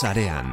sarean. 0.00 0.52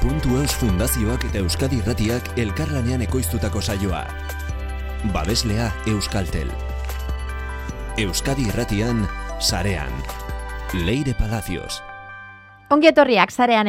Puntu 0.00 0.36
Eus 0.40 0.52
Fundazioak 0.60 1.24
eta 1.28 1.40
Euskadi 1.40 1.78
Irratiak 1.80 2.32
elkarlanean 2.40 3.04
ekoiztutako 3.06 3.62
saioa. 3.64 4.02
Babeslea 5.14 5.70
Euskaltel. 5.88 6.52
Euskadi 7.96 8.48
Irratian, 8.48 9.06
sarean. 9.38 9.92
Leire 10.84 11.14
Palacios. 11.14 11.82
Ongi 12.70 12.92
etorriak 12.92 13.32
sarean 13.32 13.68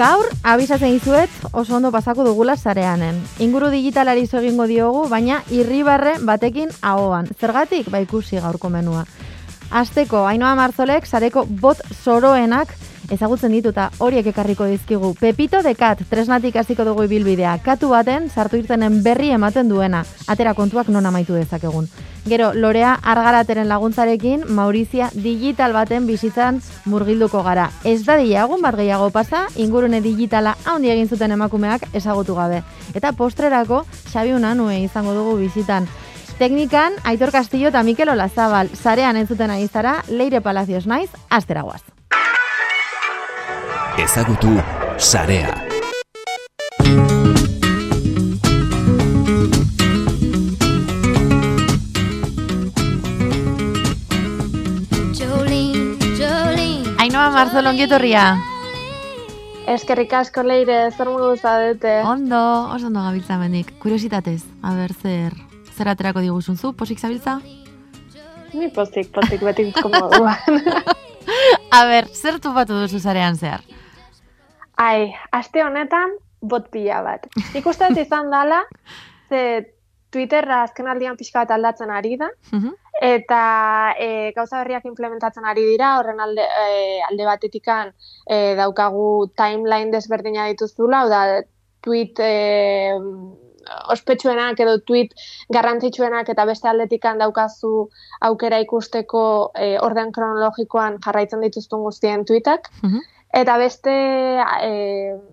Gaur, 0.00 0.30
abisatzen 0.48 0.94
izuet, 0.96 1.32
oso 1.52 1.74
ondo 1.76 1.90
pasako 1.92 2.24
dugula 2.24 2.54
sareanen. 2.56 3.18
Inguru 3.44 3.68
digitalari 3.68 4.22
zo 4.24 4.38
egingo 4.38 4.64
diogu, 4.64 5.02
baina 5.10 5.42
irribarre 5.52 6.14
batekin 6.24 6.72
ahoan. 6.80 7.28
Zergatik, 7.36 7.90
ba 7.92 8.00
ikusi 8.00 8.40
gaurko 8.40 8.70
menua. 8.72 9.02
Asteko, 9.70 10.22
Ainoa 10.24 10.54
Marzolek, 10.56 11.04
sareko 11.04 11.44
bot 11.44 11.84
soroenak 12.00 12.72
ezagutzen 13.10 13.52
dituta 13.52 13.90
horiek 13.98 14.26
ekarriko 14.32 14.64
dizkigu. 14.64 15.14
Pepito 15.20 15.62
de 15.62 15.74
Kat, 15.74 16.00
tresnatik 16.10 16.56
hasiko 16.56 16.84
dugu 16.84 17.04
ibilbidea. 17.04 17.58
Katu 17.64 17.90
baten, 17.90 18.30
sartu 18.30 18.56
irtenen 18.56 19.02
berri 19.02 19.30
ematen 19.34 19.68
duena. 19.68 20.04
Atera 20.26 20.54
kontuak 20.54 20.88
non 20.88 21.06
amaitu 21.06 21.34
dezakegun. 21.34 21.88
Gero, 22.28 22.52
Lorea 22.54 22.92
argarateren 23.02 23.68
laguntzarekin, 23.68 24.44
Maurizia 24.48 25.08
digital 25.14 25.72
baten 25.72 26.06
bizitzan 26.06 26.60
murgilduko 26.84 27.42
gara. 27.42 27.70
Ez 27.84 28.04
da 28.04 28.16
diagun 28.20 28.60
bat 28.62 28.76
gehiago 28.76 29.10
pasa, 29.10 29.46
ingurune 29.56 30.02
digitala 30.04 30.56
haundi 30.64 30.90
egin 30.92 31.08
zuten 31.08 31.32
emakumeak 31.32 31.88
ezagutu 31.94 32.36
gabe. 32.36 32.62
Eta 32.94 33.12
postrerako, 33.12 33.84
Xabi 34.12 34.34
Unanue 34.36 34.82
izango 34.82 35.14
dugu 35.14 35.38
bizitan. 35.40 35.88
Teknikan, 36.40 36.94
Aitor 37.04 37.32
Castillo 37.32 37.68
eta 37.68 37.82
Mikel 37.82 38.08
Olazabal, 38.08 38.70
sarean 38.72 39.16
entzuten 39.16 39.50
ari 39.50 39.68
zara, 39.68 40.02
Leire 40.08 40.40
Palacios 40.40 40.86
naiz, 40.86 41.10
asteragoaz. 41.28 41.99
Ezagutu 44.00 44.48
sarea. 44.96 45.50
Ainoa 57.00 57.30
Marzol 57.34 57.66
ongietorria. 57.66 58.22
Eskerrik 59.68 60.12
asko 60.16 60.42
leire, 60.44 60.78
zer 60.96 61.08
modu 61.10 61.34
zadete. 61.36 61.98
Ondo, 62.08 62.40
oso 62.72 62.88
ondo 62.88 63.02
gabiltza 63.04 63.36
mendik. 63.36 63.74
Kuriositatez, 63.82 64.40
a 64.62 64.72
ber, 64.78 64.94
zer, 65.02 65.36
zer 65.76 65.90
aterako 65.92 66.24
diguzun 66.24 66.56
zu, 66.56 66.72
posik 66.72 67.00
zabiltza? 67.00 67.36
Ni 68.54 68.70
pozik, 68.72 69.12
pozik, 69.12 69.44
beti 69.44 69.68
komoduan. 69.82 70.40
A 71.76 71.84
ber, 71.86 72.08
zer 72.16 72.40
tupatu 72.40 72.80
duzu 72.80 72.98
zarean 72.98 73.36
zehar? 73.36 73.60
Ai, 74.80 75.12
aste 75.36 75.62
honetan, 75.64 76.14
bot 76.40 76.70
pila 76.72 77.02
bat. 77.04 77.26
Ikusten 77.58 77.98
izan 78.00 78.30
dala, 78.32 78.62
ze 79.28 79.42
Twitterra 80.10 80.62
azken 80.64 80.88
aldian 80.90 81.18
pixka 81.18 81.44
bat 81.44 81.52
aldatzen 81.54 81.90
ari 81.94 82.16
da, 82.18 82.30
Mhm. 82.52 82.70
eta 83.00 83.94
e, 83.98 84.32
gauza 84.34 84.58
berriak 84.58 84.84
implementatzen 84.88 85.44
ari 85.44 85.62
dira, 85.68 85.98
horren 85.98 86.18
alde, 86.20 86.42
e, 86.42 87.00
alde 87.10 87.24
batetikan 87.28 87.92
e, 88.26 88.56
daukagu 88.56 89.30
timeline 89.36 89.92
desberdina 89.92 90.48
dituzula, 90.48 91.02
hau 91.04 91.08
da, 91.08 91.42
tweet 91.84 92.18
e, 92.18 92.90
ospetsuenak 93.92 94.58
edo 94.64 94.78
tweet 94.80 95.14
garrantzitsuenak 95.52 96.28
eta 96.32 96.44
beste 96.48 96.68
aldetikan 96.68 97.18
daukazu 97.18 97.88
aukera 98.26 98.58
ikusteko 98.64 99.52
e, 99.54 99.76
orden 99.78 100.10
kronologikoan 100.12 100.98
jarraitzen 101.04 101.40
dituztun 101.46 101.82
guztien 101.86 102.24
tweetak. 102.24 102.70
Mhm. 102.82 102.98
Eta 103.30 103.56
beste 103.62 103.92
e, 104.42 104.70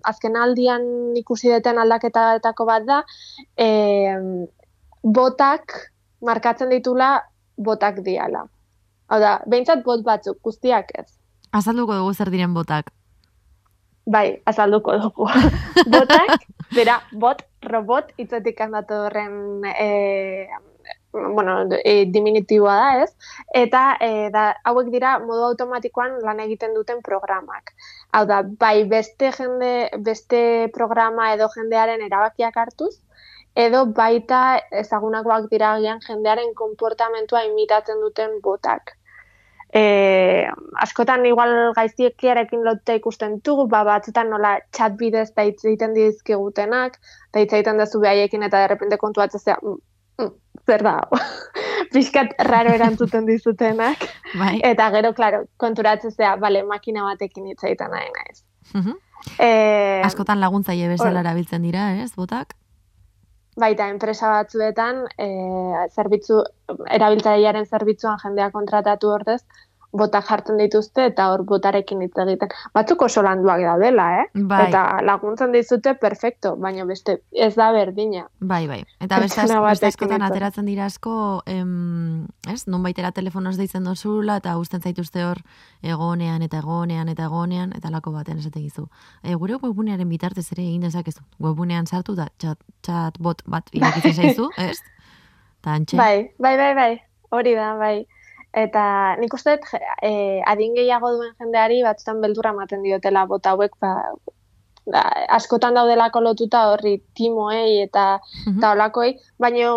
azken 0.06 0.36
aldian 0.38 0.84
ikusi 1.18 1.50
deten 1.50 1.80
aldaketaetako 1.82 2.66
bat 2.68 2.84
da, 2.86 2.98
e, 3.58 4.14
botak 5.02 5.74
markatzen 6.22 6.70
ditula 6.70 7.16
botak 7.58 8.04
diala. 8.06 8.44
Hau 9.08 9.18
da, 9.22 9.38
behintzat 9.50 9.82
bot 9.86 10.04
batzuk, 10.06 10.38
guztiak 10.44 10.92
ez. 10.94 11.08
Azalduko 11.50 11.96
dugu 11.96 12.14
zer 12.14 12.30
diren 12.30 12.54
botak. 12.54 12.92
Bai, 14.08 14.40
azalduko 14.46 14.94
dugu. 15.00 15.26
botak, 15.94 16.46
bera, 16.76 17.00
bot, 17.12 17.42
robot, 17.66 18.12
hitzetik 18.20 18.60
handatu 18.60 19.02
horren 19.08 19.64
e, 19.74 19.88
bueno, 21.12 21.68
e, 21.84 22.06
diminutiboa 22.12 22.74
da, 22.76 23.02
ez? 23.02 23.10
Eta 23.54 23.82
e, 24.00 24.28
da, 24.34 24.44
hauek 24.64 24.90
dira 24.92 25.18
modu 25.22 25.44
automatikoan 25.50 26.18
lan 26.24 26.40
egiten 26.44 26.74
duten 26.76 27.02
programak. 27.02 27.72
Hau 28.12 28.24
da, 28.28 28.42
bai 28.42 28.84
beste 28.88 29.32
jende, 29.32 29.72
beste 30.04 30.40
programa 30.74 31.32
edo 31.34 31.48
jendearen 31.54 32.04
erabakiak 32.04 32.56
hartuz, 32.56 32.94
edo 33.58 33.86
baita 34.00 34.60
ezagunakoak 34.84 35.48
dira 35.50 35.72
agian 35.78 36.00
jendearen 36.04 36.54
konportamentua 36.54 37.44
imitatzen 37.48 38.00
duten 38.04 38.40
botak. 38.44 38.94
E, 39.74 40.48
askotan 40.80 41.26
igual 41.28 41.74
gaiztiekiarekin 41.76 42.62
lotuta 42.64 42.94
ikusten 42.96 43.36
dugu, 43.44 43.66
ba, 43.68 43.82
batzutan 43.84 44.30
nola 44.32 44.54
chat 44.72 44.96
bidez 44.96 45.28
da 45.34 45.44
egiten 45.44 45.92
dizkigutenak, 45.96 46.96
da 47.32 47.42
hitz 47.42 47.52
egiten 47.52 47.82
dezu 47.82 48.00
behaiekin 48.00 48.46
eta 48.48 48.62
derrepente 48.64 48.96
kontuatzen 49.02 49.44
zea, 49.44 49.58
mm, 49.60 49.76
zer 50.66 50.84
da, 50.86 50.98
hau?" 51.00 51.18
pixkat 51.94 52.34
raro 52.48 52.74
erantzuten 52.76 53.26
dizutenak, 53.26 54.04
Bai. 54.36 54.58
eta 54.66 54.90
gero, 54.94 55.14
klaro, 55.16 55.44
konturatzen 55.56 56.12
zea, 56.12 56.36
bale, 56.36 56.62
makina 56.68 57.06
batekin 57.06 57.46
hitz 57.48 57.62
egiten 57.64 57.90
nahi 57.94 58.10
naiz. 58.14 58.42
Mhm. 58.74 58.96
E, 59.42 59.50
Askotan 60.06 60.40
laguntzaile 60.40 60.88
bezala 60.88 61.24
erabiltzen 61.24 61.62
dira, 61.62 61.90
ez, 62.02 62.12
botak? 62.16 62.54
baita 63.58 63.88
enpresa 63.90 64.30
batzuetan 64.30 65.00
e, 65.18 65.28
zerbitzu 65.90 66.42
erabiltzailearen 66.94 67.66
zerbitzuan 67.66 68.20
jendea 68.22 68.52
kontratatu 68.54 69.10
ordez 69.10 69.40
botak 69.98 70.26
jartzen 70.28 70.58
dituzte 70.60 71.08
eta 71.10 71.28
hor 71.32 71.44
botarekin 71.48 72.02
hitz 72.04 72.14
egiten. 72.22 72.52
Batzuk 72.74 73.02
oso 73.06 73.22
landuak 73.26 73.62
daudela, 73.64 74.06
eh? 74.22 74.26
Bai. 74.34 74.60
Eta 74.68 74.82
laguntzen 75.06 75.52
dizute 75.54 75.94
perfecto, 76.00 76.54
baina 76.56 76.86
beste 76.88 77.18
ez 77.32 77.54
da 77.58 77.70
berdina. 77.74 78.26
Bai, 78.40 78.66
bai. 78.70 78.80
Eta 79.04 79.20
beste, 79.22 79.44
askotan 79.88 80.24
ateratzen 80.26 80.68
dira 80.68 80.86
asko, 80.86 81.42
em, 81.46 82.26
ez, 82.48 82.62
non 82.66 82.82
baitera 82.82 83.12
telefonoz 83.12 83.56
deitzen 83.58 83.84
dozula, 83.84 84.38
eta 84.42 84.56
usten 84.58 84.82
zaituzte 84.82 85.24
hor 85.24 85.42
egonean, 85.82 86.42
eta 86.46 86.62
egonean, 86.62 87.08
eta 87.12 87.26
egonean, 87.28 87.74
eta 87.76 87.90
lako 87.94 88.12
baten 88.14 88.38
esate 88.38 88.62
gizu. 88.62 88.88
E, 89.22 89.34
gure 89.34 89.58
webgunearen 89.62 90.08
bitartez 90.08 90.46
ere 90.52 90.62
egin 90.62 90.86
dezakezu. 90.86 91.24
Webgunean 91.42 91.86
sartu 91.86 92.14
da 92.18 92.28
chat, 92.38 92.62
chat 92.86 93.18
bot 93.18 93.42
bat 93.46 93.68
irekitzen 93.72 94.16
zaizu, 94.22 94.50
ez? 94.56 94.78
Ta 95.62 95.74
antxe. 95.74 95.98
Bai, 95.98 96.30
bai, 96.38 96.56
bai, 96.56 96.72
bai. 96.74 96.92
Hori 97.34 97.54
da, 97.54 97.74
bai. 97.76 98.06
Eta 98.58 98.82
nik 99.20 99.34
uste 99.36 99.56
dut 99.56 99.68
eh, 100.02 100.40
adin 100.50 100.74
gehiago 100.74 101.10
duen 101.14 101.34
jendeari 101.38 101.82
batzutan 101.84 102.20
beldurra 102.24 102.50
ematen 102.56 102.82
diotela 102.82 103.26
bota 103.30 103.52
hauek, 103.54 103.76
ba, 103.80 103.92
da, 104.88 105.02
askotan 105.36 105.76
daudelako 105.76 106.20
lotuta 106.24 106.64
horri 106.72 106.96
timoei 107.14 107.82
eta 107.84 108.06
Mhm. 108.46 108.58
eta 108.58 108.72
olakoei, 108.72 109.12
baina 109.38 109.74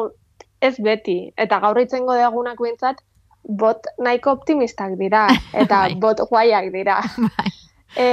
ez 0.62 0.75
beti. 0.80 1.34
Eta 1.38 1.59
gaur 1.59 1.78
itzengo 1.81 2.14
degunak 2.18 2.58
behintzat, 2.62 3.02
bot 3.44 3.88
nahiko 3.97 4.31
optimistak 4.38 4.96
dira, 4.98 5.28
eta 5.66 5.84
Bai. 5.88 5.96
bot 5.96 6.19
guaiak 6.30 6.72
dira. 6.74 7.00
Bai. 7.38 7.50
E, 7.98 8.08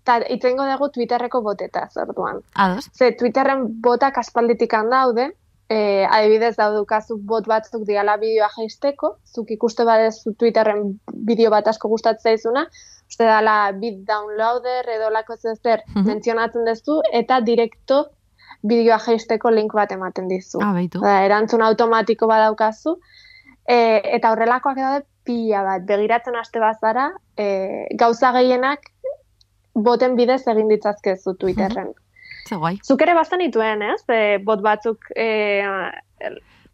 eta 0.00 0.16
itzengo 0.32 0.64
dugu 0.70 0.88
Twitterreko 0.94 1.42
botetaz, 1.42 1.90
orduan. 1.96 2.40
Ados? 2.54 2.88
Ze 2.96 3.12
Twitterren 3.12 3.66
botak 3.82 4.18
aspalditik 4.18 4.72
daude, 4.90 5.32
e, 5.70 6.04
adibidez 6.10 6.56
daudukazu 6.58 7.16
bot 7.32 7.46
batzuk 7.46 7.84
diala 7.86 8.16
bideoa 8.18 8.48
jaisteko, 8.56 9.16
zuk 9.34 9.50
ikuste 9.54 9.84
badezu 9.86 10.32
Twitterren 10.38 10.96
bideo 11.28 11.50
bat 11.54 11.68
asko 11.70 11.88
gustatzen 11.92 12.32
zaizuna, 12.32 12.64
uste 13.10 13.24
dala 13.26 13.70
bit 13.72 14.00
downloader 14.08 14.88
edo 14.96 15.10
lako 15.10 15.36
zer 15.36 15.82
Mhm. 15.94 16.06
mentzionatzen 16.06 16.64
duzu, 16.66 17.00
eta 17.12 17.40
direkto 17.40 18.06
bideoa 18.62 18.98
jaisteko 18.98 19.50
link 19.50 19.72
bat 19.72 19.92
ematen 19.92 20.28
dizu. 20.28 20.58
Ah, 20.62 20.72
beitu. 20.72 21.00
Da, 21.00 21.22
erantzun 21.24 21.62
automatiko 21.62 22.26
badaukazu, 22.26 22.98
e, 23.68 24.00
eta 24.16 24.32
horrelakoak 24.32 24.76
daude 24.76 25.06
pila 25.24 25.62
bat, 25.62 25.82
begiratzen 25.86 26.34
haste 26.36 26.58
bazara, 26.58 27.12
e, 27.36 27.86
gauza 27.94 28.32
gehienak 28.32 28.80
boten 29.74 30.16
bidez 30.16 30.46
egin 30.48 30.68
ditzazkezu 30.68 31.34
Twitterren. 31.38 31.92
Ze 31.94 32.09
guai. 32.48 32.78
Zuk 32.82 33.02
ere 33.02 33.14
bastan 33.14 33.40
ituen, 33.40 33.82
ez? 33.82 34.02
E, 34.08 34.38
bot 34.44 34.60
batzuk 34.62 34.98
e, 35.16 35.26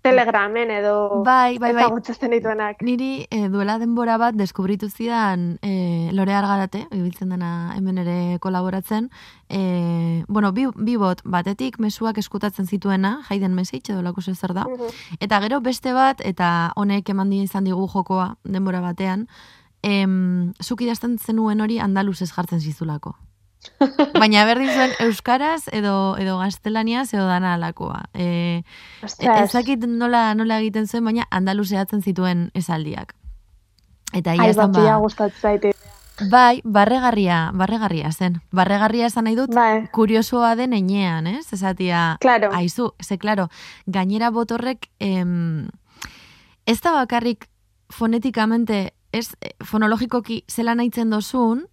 telegramen 0.07 0.71
edo 0.71 1.23
Bai, 1.25 1.59
bai, 1.59 1.73
bai. 1.75 1.87
dituenak. 2.31 2.83
Niri 2.83 3.27
eh, 3.31 3.49
duela 3.49 3.79
denbora 3.79 4.17
bat 4.19 4.35
deskubritu 4.35 4.89
zidan 4.89 5.59
eh, 5.63 6.11
Lore 6.13 6.33
Argarate, 6.35 6.87
ibiltzen 6.93 7.29
dena 7.31 7.73
hemen 7.77 7.99
ere 7.99 8.39
kolaboratzen, 8.41 9.11
eh, 9.49 10.23
bueno, 10.29 10.53
bi, 10.53 10.67
bi 10.77 10.97
bot, 10.97 11.23
batetik 11.25 11.79
mesuak 11.79 12.19
eskutatzen 12.19 12.67
zituena, 12.67 13.23
jaiden 13.29 13.55
message 13.55 13.93
edo 13.93 14.03
lako 14.03 14.21
zer 14.23 14.55
da, 14.55 14.65
Mhm. 14.65 15.19
eta 15.21 15.41
gero 15.41 15.61
beste 15.61 15.93
bat, 15.93 16.21
eta 16.25 16.73
honek 16.77 17.09
eman 17.09 17.33
izan 17.33 17.65
digu 17.65 17.89
jokoa 17.89 18.37
denbora 18.45 18.81
batean, 18.81 19.27
em, 19.83 20.53
zuk 20.63 20.81
idazten 20.83 21.19
zenuen 21.19 21.61
hori 21.61 21.79
andaluzez 21.79 22.31
jartzen 22.33 22.61
zizulako. 22.61 23.17
Baina 24.21 24.45
berdin 24.49 24.71
zuen 24.73 24.93
euskaraz 25.07 25.69
edo 25.73 26.17
edo 26.21 26.39
gaztelaniaz 26.39 27.13
edo 27.15 27.27
dana 27.27 27.55
alakoa. 27.55 28.05
E, 28.15 28.63
Ostras. 29.03 29.51
ezakit 29.51 29.87
nola 29.87 30.35
nola 30.35 30.61
egiten 30.61 30.87
zuen, 30.87 31.05
baina 31.05 31.27
andaluzeatzen 31.31 32.03
zituen 32.03 32.51
esaldiak. 32.55 33.15
Eta 34.15 34.35
ia 34.35 34.43
Ai, 34.47 34.55
bat, 34.55 34.73
ba, 34.73 34.97
gustatzen 35.03 35.41
zaite. 35.41 35.73
bai, 36.31 36.61
barregarria, 36.65 37.51
barregarria 37.53 38.13
zen. 38.13 38.41
Barregarria 38.53 39.07
esan 39.11 39.25
nahi 39.25 39.37
dut, 39.37 39.53
Bai, 39.55 39.89
kuriosoa 39.93 40.55
den 40.57 40.73
enean, 40.73 41.27
ez? 41.27 41.53
Esatia, 41.53 42.17
claro. 42.21 42.51
aizu, 42.55 42.95
ze, 43.03 43.19
claro, 43.19 43.49
gainera 43.87 44.31
botorrek, 44.31 44.89
em, 45.01 45.69
ez 46.67 46.81
da 46.81 46.93
bakarrik 46.93 47.49
fonetikamente, 47.91 48.95
ez, 49.13 49.35
eh, 49.41 49.53
fonologikoki 49.65 50.45
zela 50.49 50.75
nahitzen 50.75 51.11
dozun, 51.11 51.67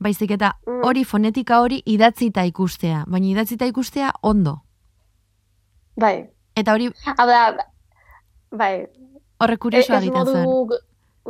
baizik 0.00 0.30
eta 0.30 0.52
Mm. 0.66 0.82
hori 0.84 1.04
fonetika 1.04 1.60
hori 1.60 1.82
idatzita 1.86 2.44
ikustea, 2.44 3.04
baina 3.06 3.26
idatzita 3.26 3.66
ikustea 3.66 4.12
ondo. 4.22 4.60
Bai. 5.96 6.28
Eta 6.56 6.72
hori 6.74 6.90
Hau 7.04 7.26
da, 7.26 7.56
bai, 8.50 8.86
horrek 9.40 9.58
kuriosoa 9.62 9.96
ez 9.98 10.02
egiten 10.02 10.44
modu, 10.44 10.78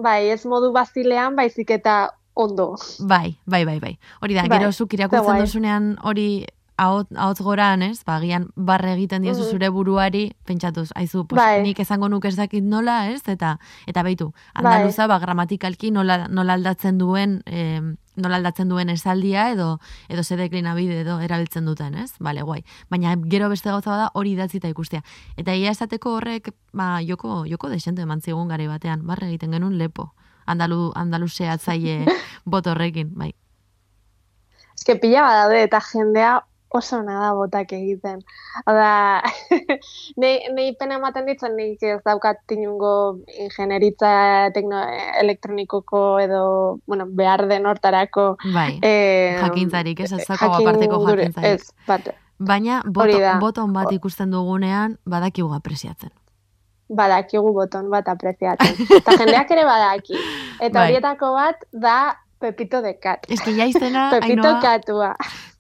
bai, 0.03 0.29
ez 0.31 0.45
modu 0.47 0.73
bazilean, 0.73 1.37
baizik 1.37 1.71
eta 1.71 2.11
ondo. 2.35 2.75
Bai, 3.01 3.37
bai, 3.47 3.65
bai, 3.65 3.79
bai. 3.81 3.99
Hori 4.23 4.35
da, 4.35 4.45
Bai, 4.47 4.59
gero 4.59 4.73
zuk 4.73 4.93
irakurtzen 4.95 5.25
guai. 5.27 5.41
dozunean 5.41 5.97
hori 6.03 6.47
ahot, 6.79 7.09
ahotz 7.17 7.41
goran, 7.43 7.83
ez? 7.83 8.05
Ba, 8.07 8.17
agian 8.17 8.49
barre 8.57 8.93
egiten 8.95 9.23
diozu 9.23 9.43
Mhm. 9.43 9.51
zure 9.51 9.69
buruari, 9.69 10.33
pentsatuz, 10.47 10.91
aizu, 10.95 11.27
pues, 11.27 11.43
Bai. 11.43 11.63
nik 11.63 11.79
esango 11.81 12.09
nuke 12.09 12.29
ez 12.29 12.37
dakit 12.37 12.63
nola, 12.65 13.11
ez? 13.11 13.23
Eta, 13.29 13.59
eta 13.87 14.03
beitu, 14.03 14.33
andaluza, 14.55 15.07
ba, 15.07 15.19
gramatikalki 15.19 15.91
nola, 15.91 16.29
nola 16.29 16.55
aldatzen 16.55 16.97
duen, 16.99 17.43
eh, 17.47 17.81
nola 18.17 18.37
aldatzen 18.37 18.69
duen 18.69 18.89
esaldia 18.91 19.51
edo 19.51 19.79
edo 20.09 20.23
ze 20.25 20.37
deklinabide 20.37 21.01
edo 21.01 21.21
erabiltzen 21.21 21.65
duten, 21.67 21.95
ez? 21.95 22.13
Bale, 22.19 22.43
guai. 22.43 22.65
Baina 22.91 23.15
gero 23.29 23.49
beste 23.49 23.71
gauza 23.71 23.91
bada 23.91 24.11
hori 24.15 24.33
idatzita 24.33 24.69
ikustea. 24.69 25.03
Eta 25.37 25.55
ia 25.55 25.71
esateko 25.71 26.15
horrek, 26.17 26.53
ba, 26.73 27.01
joko, 27.07 27.45
joko 27.47 27.69
desente 27.69 28.03
eman 28.03 28.21
zigun 28.23 28.49
gari 28.49 28.67
batean, 28.67 29.07
barre 29.07 29.29
egiten 29.29 29.53
genuen 29.53 29.79
lepo. 29.79 30.13
Andalu, 30.47 30.93
andaluzeatzaile 30.97 32.07
bot 32.45 32.67
horrekin, 32.67 33.11
bai. 33.15 33.35
Eske 34.79 34.97
pila 34.97 35.23
badaude 35.23 35.63
eta 35.63 35.81
jendea 35.81 36.41
oso 36.71 36.99
ona 36.99 37.21
da 37.23 37.33
botak 37.35 37.73
egiten. 37.73 38.21
Hau 38.67 38.75
da, 38.77 39.23
nei, 40.21 40.35
nei 40.55 40.75
pena 40.79 40.99
ematen 41.01 41.27
ditzen 41.29 41.57
nik 41.57 41.83
ez 41.83 41.99
daukat 42.05 42.41
inungo 42.55 42.93
ingenieritza 43.41 44.51
tekno, 44.55 44.83
elektronikoko 45.23 46.05
edo, 46.21 46.43
bueno, 46.87 47.09
behar 47.09 47.47
den 47.49 47.67
hortarako 47.67 48.37
Bai, 48.55 48.79
eh, 48.83 49.39
jakintzarik, 49.41 50.01
ez? 50.01 50.13
Ez 50.13 50.25
jakin 50.27 50.47
daukagu 50.47 50.69
aparteko 50.69 51.03
jakintzarik. 51.09 51.61
Ez, 51.61 51.87
bat, 51.89 52.15
Baina 52.39 52.83
boto, 52.87 53.19
boton 53.41 53.73
bat 53.75 53.91
ikusten 53.93 54.31
dugunean 54.31 54.99
badakigu 55.05 55.51
apresiatzen. 55.55 56.13
badakigu 56.89 57.53
boton 57.53 57.91
bat 57.91 58.07
apreziatzen. 58.09 58.77
Eta 59.01 59.17
jendeak 59.19 59.51
ere 59.51 59.65
badaki. 59.69 60.17
Eta 60.61 60.79
Bai. 60.79 60.87
horietako 60.87 61.33
bat 61.35 61.65
da 61.73 61.99
Pepito 62.41 62.81
de 62.83 62.95
Cat. 62.99 63.27
Ez 63.29 63.41
que 63.41 63.53
ja 63.57 63.67
izena, 63.67 64.09
Pepito 64.15 64.47
Ainhoa, 64.47 64.61
katua. 64.63 65.15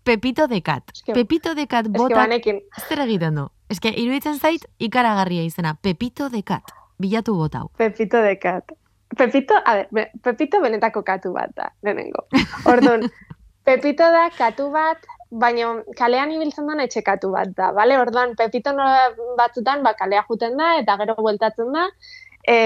Pepito 0.08 0.46
de 0.48 0.62
Cat. 0.62 0.88
Eske- 0.94 1.12
Pepito 1.12 1.54
de 1.54 1.66
Cat 1.68 1.86
Eske 1.86 1.98
botak 1.98 2.16
banekin. 2.16 2.60
zer 2.88 3.00
egiten 3.04 3.34
du? 3.36 3.48
Ez 3.68 3.78
que 3.80 3.90
iruditzen 3.92 4.38
zait 4.40 4.64
ikaragarria 4.78 5.42
izena. 5.44 5.74
Pepito 5.82 6.30
de 6.32 6.42
Cat. 6.42 6.72
Bilatu 6.98 7.34
botau. 7.36 7.68
Pepito 7.76 8.22
de 8.22 8.38
Cat. 8.38 8.72
Pepito, 9.16 9.54
a 9.64 9.74
ver, 9.92 10.10
Pepito 10.22 10.60
benetako 10.60 11.02
katu 11.04 11.32
bat 11.32 11.50
da, 11.56 11.70
lehenengo. 11.82 12.24
Orduan, 12.66 13.04
Pepito 13.68 14.04
da 14.12 14.28
katu 14.36 14.70
bat, 14.72 14.98
baina 15.30 15.70
kalean 15.96 16.30
ibiltzen 16.32 16.66
den 16.68 16.80
etxe 16.80 17.02
katu 17.02 17.30
bat 17.32 17.48
da, 17.56 17.70
bale? 17.72 17.96
Orduan, 18.00 18.34
Pepito 18.36 18.72
nola 18.72 19.10
batzutan, 19.38 19.82
ba, 19.82 19.94
kalea 19.94 20.24
juten 20.28 20.56
da, 20.60 20.74
eta 20.80 20.96
gero 21.00 21.16
bueltatzen 21.20 21.72
da, 21.72 21.86
e, 22.44 22.58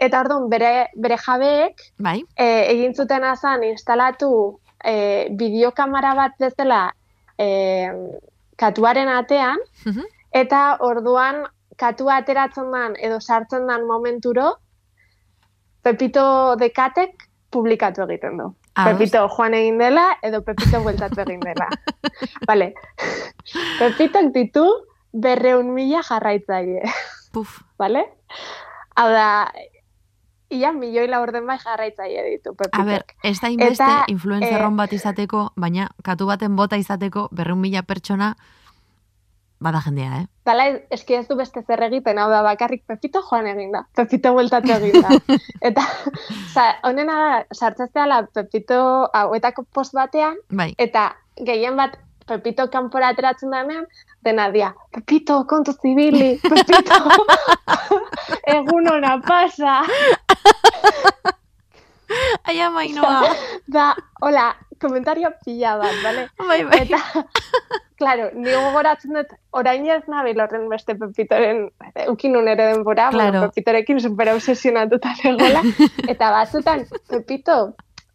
eta 0.00 0.20
orduan, 0.24 0.48
bere, 0.52 0.88
bere 0.96 1.16
jabeek, 1.20 1.80
Bai? 1.98 2.18
e, 2.36 2.48
egin 2.74 2.94
zuten 2.94 3.24
azan 3.24 3.64
instalatu 3.64 4.60
e, 4.84 5.28
bideokamara 5.30 6.14
bat 6.14 6.32
bezala 6.38 6.92
e, 7.38 7.90
katuaren 8.56 9.08
atean, 9.08 9.58
Mhm. 9.86 10.04
eta 10.32 10.76
orduan 10.80 11.46
katua 11.76 12.16
ateratzen 12.20 12.70
dan 12.72 12.94
edo 13.00 13.20
sartzen 13.20 13.66
dan 13.66 13.86
momenturo, 13.86 14.56
Pepito 15.82 16.56
dekatek 16.60 17.16
publikatu 17.50 18.02
egiten 18.04 18.36
du. 18.36 18.50
Ados. 18.76 18.98
Pepito 18.98 19.22
joan 19.32 19.54
egin 19.54 19.78
dela 19.80 20.18
edo 20.22 20.42
Pepito 20.44 20.80
bueltatu 20.84 21.20
egin 21.24 21.40
dela. 21.40 21.68
vale. 22.48 22.74
Pepitok 23.78 24.28
ditu 24.34 24.64
berreun 25.12 25.72
mila 25.74 26.02
jarraitzaile, 26.06 26.82
Puf. 27.32 27.62
vale? 27.78 28.04
Hau 28.96 29.08
da, 29.08 29.50
ia 30.50 30.72
milioi 30.72 31.08
laurden 31.08 31.46
bai 31.46 31.58
jarraitzaile 31.58 32.24
ditu 32.30 32.54
Pepitok. 32.54 32.80
A 32.80 32.84
ber, 32.84 33.04
ez 33.24 33.38
da 33.40 33.48
inbeste 33.48 33.84
Eta, 33.84 34.04
influenzerron 34.08 34.74
eh, 34.74 34.80
bat 34.82 34.92
izateko, 34.92 35.44
baina 35.56 35.90
katu 36.04 36.26
baten 36.26 36.56
bota 36.56 36.76
izateko 36.80 37.28
berreun 37.32 37.60
mila 37.60 37.82
pertsona 37.82 38.34
bada 39.60 39.80
jendea, 39.84 40.22
eh? 40.22 40.26
Dala, 40.48 40.66
eski 40.90 41.18
ez 41.18 41.26
du 41.28 41.36
beste 41.36 41.62
zer 41.62 41.82
egiten, 41.84 42.18
hau 42.18 42.30
da, 42.32 42.40
bakarrik 42.42 42.82
Pepito 42.88 43.20
joan 43.28 43.46
egin 43.50 43.74
da, 43.76 43.84
Pepito 43.96 44.32
bueltatu 44.32 44.72
egin 44.78 45.04
da. 45.04 45.18
Eta, 45.70 45.84
sa, 46.54 46.66
honena 46.88 47.18
da, 47.20 47.32
sartzezteala 47.54 48.22
Pepito 48.34 48.80
hauetako 49.12 49.66
post 49.70 49.94
batean, 49.94 50.40
Bai. 50.48 50.72
eta 50.78 51.10
gehien 51.44 51.76
bat 51.76 51.98
Pepito 52.30 52.68
kanpora 52.70 53.08
ateratzen 53.10 53.50
denean, 53.50 53.86
dena 54.22 54.46
dia, 54.54 54.70
Pepito, 54.94 55.40
kontu 55.50 55.72
zibili, 55.82 56.36
Pepito, 56.38 56.98
egun 58.56 58.86
ona 58.94 59.16
pasa, 59.26 59.80
Ai, 62.46 62.58
amainoa. 62.60 63.20
da, 63.70 63.94
hola, 64.22 64.48
komentario 64.82 65.30
pila 65.44 65.76
bat, 65.78 65.94
bale? 66.02 66.24
bai, 66.48 66.64
bai. 66.70 66.80
Eta, 66.82 66.98
claro, 68.00 68.30
ni 68.34 68.50
gogoratzen 68.50 69.14
dut, 69.14 69.30
orain 69.54 69.86
ez 69.86 70.02
nabil 70.10 70.40
horren 70.42 70.66
beste 70.72 70.96
Pepitoren, 70.98 71.68
ukinun 72.10 72.48
ere 72.50 72.72
denbora, 72.72 73.10
Claro. 73.14 73.30
bueno, 73.38 73.50
Pepitorekin 73.50 74.00
super 74.02 74.32
obsesionatuta 74.34 75.14
negola, 75.24 75.62
eta 76.08 76.30
batzutan, 76.34 76.86
Pepito, 77.08 77.60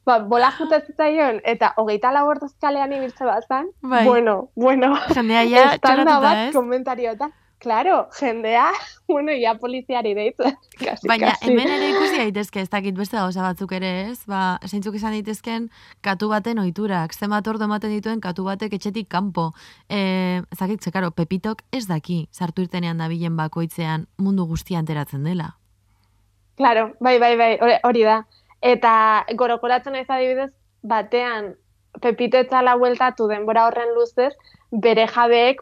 ba, 0.05 0.19
bola 0.19 0.51
jute 0.57 0.81
zitzaion, 0.87 1.41
eta 1.43 1.73
hogeita 1.77 2.11
lau 2.13 2.27
orduz 2.29 2.53
kalean 2.61 2.93
ibiltze 2.93 3.25
bazan, 3.25 3.71
Bai. 3.81 4.05
bueno, 4.05 4.49
bueno, 4.55 4.95
Jendea 5.13 5.43
ja 5.49 5.65
estanda 5.75 6.19
bat 6.19 6.47
ez? 6.47 6.53
komentariotan. 6.53 7.33
Claro, 7.57 8.09
jendea, 8.19 8.67
bueno, 9.07 9.31
ya 9.31 9.55
poliziari 9.57 10.13
deitu. 10.13 10.43
Kasi, 10.77 11.07
Baina 11.07 11.31
kasi. 11.31 11.47
hemen 11.49 11.69
ere 11.71 11.87
ikusi 11.89 12.17
daitezke, 12.19 12.61
ez 12.61 12.69
dakit 12.69 12.93
beste 12.97 13.17
gauza 13.17 13.41
batzuk 13.41 13.71
ere, 13.71 14.09
ez? 14.11 14.19
Ba, 14.27 14.59
zeintzuk 14.67 14.93
izan 14.99 15.15
daitezken 15.15 15.69
katu 16.03 16.27
baten 16.29 16.59
ohiturak, 16.59 17.15
zenbat 17.15 17.47
ordu 17.47 17.63
ematen 17.65 17.89
dituen 17.95 18.19
katu 18.21 18.43
batek 18.43 18.75
etxetik 18.75 19.07
kanpo. 19.09 19.53
Eh, 19.89 20.43
ez 20.51 20.59
dakit, 20.59 20.83
ze, 20.83 20.91
karo, 20.91 21.09
Pepitok 21.15 21.63
ez 21.71 21.87
daki 21.87 22.27
sartu 22.31 22.61
irtenean 22.61 22.99
dabilen 23.01 23.37
bakoitzean 23.39 24.05
mundu 24.17 24.45
guztia 24.45 24.77
enteratzen 24.83 25.23
dela. 25.23 25.55
Claro, 26.59 26.91
bai, 26.99 27.17
bai, 27.19 27.35
bai, 27.39 27.79
hori 27.83 28.03
da. 28.03 28.25
Eta 28.61 29.25
gorokoratzen 29.35 29.95
ez 29.95 30.09
adibidez, 30.09 30.51
batean 30.81 31.55
Pepito 32.01 32.37
etzala 32.37 32.75
bueltatu 32.75 33.27
denbora 33.27 33.67
horren 33.67 33.93
luzez, 33.95 34.33
bere 34.71 35.07
jabeek 35.07 35.61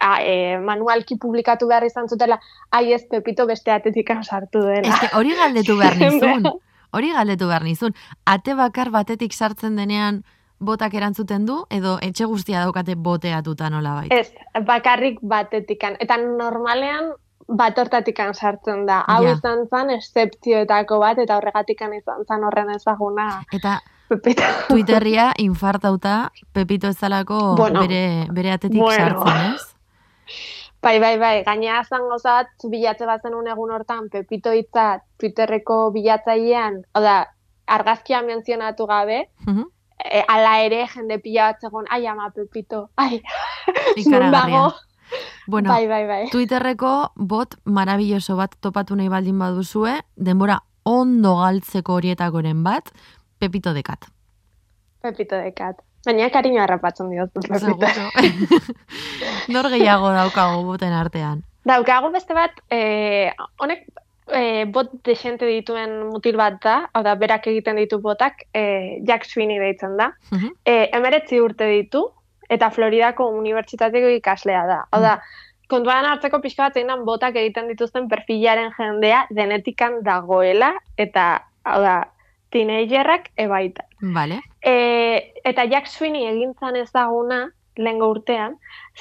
a, 0.00 0.20
e, 0.20 0.58
manualki 0.60 1.16
publikatu 1.16 1.68
behar 1.70 1.86
izan 1.86 2.08
zutela, 2.08 2.38
ai 2.70 2.92
ez 2.92 3.04
Pepito 3.08 3.46
beste 3.46 3.72
atetik 3.72 4.12
sartu 4.22 4.60
dela. 4.60 4.88
Ez 4.88 5.12
hori 5.14 5.34
galdetu 5.34 5.76
behar 5.78 5.96
nizun. 6.02 6.48
Hori 6.92 7.12
galdetu 7.12 7.48
behar 7.48 7.64
nizun. 7.64 7.94
Ate 8.24 8.54
bakar 8.54 8.90
batetik 8.90 9.32
sartzen 9.32 9.76
denean 9.76 10.22
botak 10.58 10.94
erantzuten 10.94 11.44
du, 11.46 11.64
edo 11.70 11.98
etxe 12.02 12.24
guztia 12.24 12.60
daukate 12.64 12.94
boteatuta 12.96 13.70
nola 13.70 13.94
bai. 14.00 14.06
Ez, 14.10 14.32
bakarrik 14.64 15.18
batetikan. 15.22 15.96
Eta 16.00 16.16
normalean 16.16 17.12
bat 17.48 17.78
hortatikan 17.78 18.34
sartzen 18.34 18.86
da. 18.86 19.04
Hau 19.06 19.22
Ja. 19.24 19.32
izan 19.32 19.66
zen 19.70 19.90
excepzioetako 19.90 20.98
bat, 20.98 21.18
eta 21.18 21.36
horregatikan 21.36 21.92
izan 21.94 22.24
zen 22.26 22.44
horren 22.44 22.70
ezaguna 22.70 23.42
Eta 23.52 23.80
Pepito. 24.08 24.42
Twitterria 24.68 25.32
infartauta 25.38 26.30
Pepito 26.52 26.88
ez 26.88 26.96
zalako 26.98 27.54
Bueno. 27.56 27.80
bere, 27.80 28.26
bere 28.30 28.52
atetik 28.52 28.80
Bueno. 28.80 29.22
sartzen, 29.24 29.54
ez? 29.54 29.62
Bai, 30.82 31.00
bai, 31.00 31.18
bai, 31.18 31.42
gainea 31.44 31.82
zango 31.84 32.18
zat, 32.18 32.46
bilatze 32.70 33.06
bat 33.06 33.22
zenun 33.22 33.46
egun 33.48 33.70
hortan, 33.72 34.08
Pepito 34.08 34.52
hitza 34.52 35.00
Twitterreko 35.18 35.90
bilatzailean, 35.90 36.82
oda, 36.94 37.26
argazkia 37.66 38.22
mentzionatu 38.22 38.86
gabe, 38.86 39.28
Mhm. 39.46 39.64
e, 40.04 40.24
ala 40.28 40.60
ere 40.62 40.86
jende 40.86 41.18
pila 41.18 41.48
bat 41.52 41.60
zegoen, 41.60 41.86
ai 41.90 42.06
ama 42.06 42.30
Pepito, 42.30 42.90
ai, 42.96 43.20
nun 44.06 44.30
dago, 44.30 44.74
Bueno, 45.46 45.70
bai, 45.70 45.86
bai, 45.86 46.04
bai. 46.06 46.22
Twitterreko 46.30 47.12
bot 47.16 47.54
marabilloso 47.64 48.36
bat 48.36 48.54
topatu 48.60 48.96
nahi 48.96 49.08
baldin 49.08 49.38
baduzue, 49.38 49.94
denbora 50.16 50.60
ondo 50.84 51.36
galtzeko 51.42 51.98
horietakoren 52.00 52.62
bat, 52.64 52.90
Pepito 53.38 53.74
dekat. 53.76 54.08
Pepito 55.02 55.36
dekat. 55.36 55.82
Baina 56.06 56.30
kariño 56.30 56.62
harrapatzen 56.62 57.10
diot 57.10 57.30
Pepito. 57.34 57.76
Nor 59.54 59.68
gehiago 59.70 60.10
daukago 60.14 60.64
boten 60.64 60.94
artean. 60.94 61.44
Daukagu 61.66 62.12
beste 62.14 62.34
bat, 62.34 62.58
eh, 62.70 63.32
honek 63.58 63.86
eh, 64.32 64.64
bot 64.70 64.90
desente 65.04 65.46
dituen 65.46 65.98
mutil 66.10 66.36
bat 66.38 66.58
da, 66.62 66.76
hau 66.92 67.02
da, 67.06 67.14
berak 67.18 67.46
egiten 67.50 67.78
ditu 67.80 67.98
botak, 68.02 68.46
eh, 68.54 69.02
Jack 69.06 69.24
Sweeney 69.24 69.58
deitzen 69.58 69.96
da. 69.96 70.12
Mhm. 70.30 70.52
Eh, 70.64 70.88
emeretzi 70.92 71.40
urte 71.40 71.66
ditu, 71.66 72.06
eta 72.48 72.70
Floridako 72.70 73.28
unibertsitateko 73.38 74.12
ikaslea 74.18 74.66
da. 74.66 74.80
Hau 74.90 75.00
da, 75.02 75.16
kontuan 75.68 76.06
hartzeko 76.06 76.40
pixka 76.40 76.68
bat 76.68 76.78
dan 76.78 77.04
botak 77.04 77.36
egiten 77.36 77.68
dituzten 77.68 78.08
perfilaren 78.08 78.72
jendea 78.78 79.26
denetikan 79.34 80.02
dagoela, 80.06 80.74
eta, 80.96 81.42
hau 81.64 81.80
da, 81.82 81.96
teenagerrak 82.54 83.30
ebaita. 83.36 83.84
Vale. 84.14 84.40
E, 84.62 85.32
eta 85.44 85.66
Jack 85.66 85.90
Sweeney 85.90 86.28
egintzan 86.30 86.76
ezaguna, 86.76 87.48
lehengo 87.76 88.08
urtean, 88.08 88.56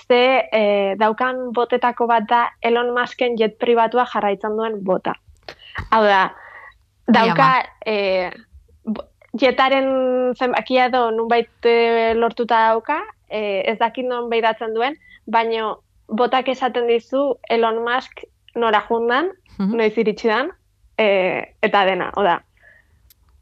ze 0.08 0.50
e, 0.52 0.96
daukan 1.00 1.52
botetako 1.56 2.08
bat 2.08 2.26
da 2.28 2.42
Elon 2.62 2.92
Musken 2.96 3.38
jet 3.40 3.58
pribatua 3.62 4.06
jarraitzen 4.12 4.58
duen 4.58 4.82
bota. 4.84 5.14
Hau 5.92 6.04
da, 6.04 6.34
dauka 7.08 7.50
e, 7.86 8.30
bo- 8.84 9.08
jetaren 9.40 10.34
zenbakia 10.36 10.90
edo 10.90 11.12
nunbait 11.12 11.70
e, 11.70 12.14
lortuta 12.18 12.66
dauka, 12.72 13.00
e, 13.36 13.62
ez 13.68 13.78
dakit 13.82 14.08
non 14.08 14.30
behidatzen 14.32 14.74
duen, 14.78 14.96
baino 15.28 15.82
botak 16.08 16.48
esaten 16.54 16.88
dizu 16.88 17.34
Elon 17.50 17.82
Musk 17.84 18.24
nora 18.56 18.84
jundan, 18.88 19.34
Mhm. 19.58 19.76
noiz 19.78 19.98
iritsi 19.98 20.28
dan, 20.28 20.50
e, 20.98 21.08
eta 21.64 21.86
dena, 21.88 22.12
oda, 22.16 22.40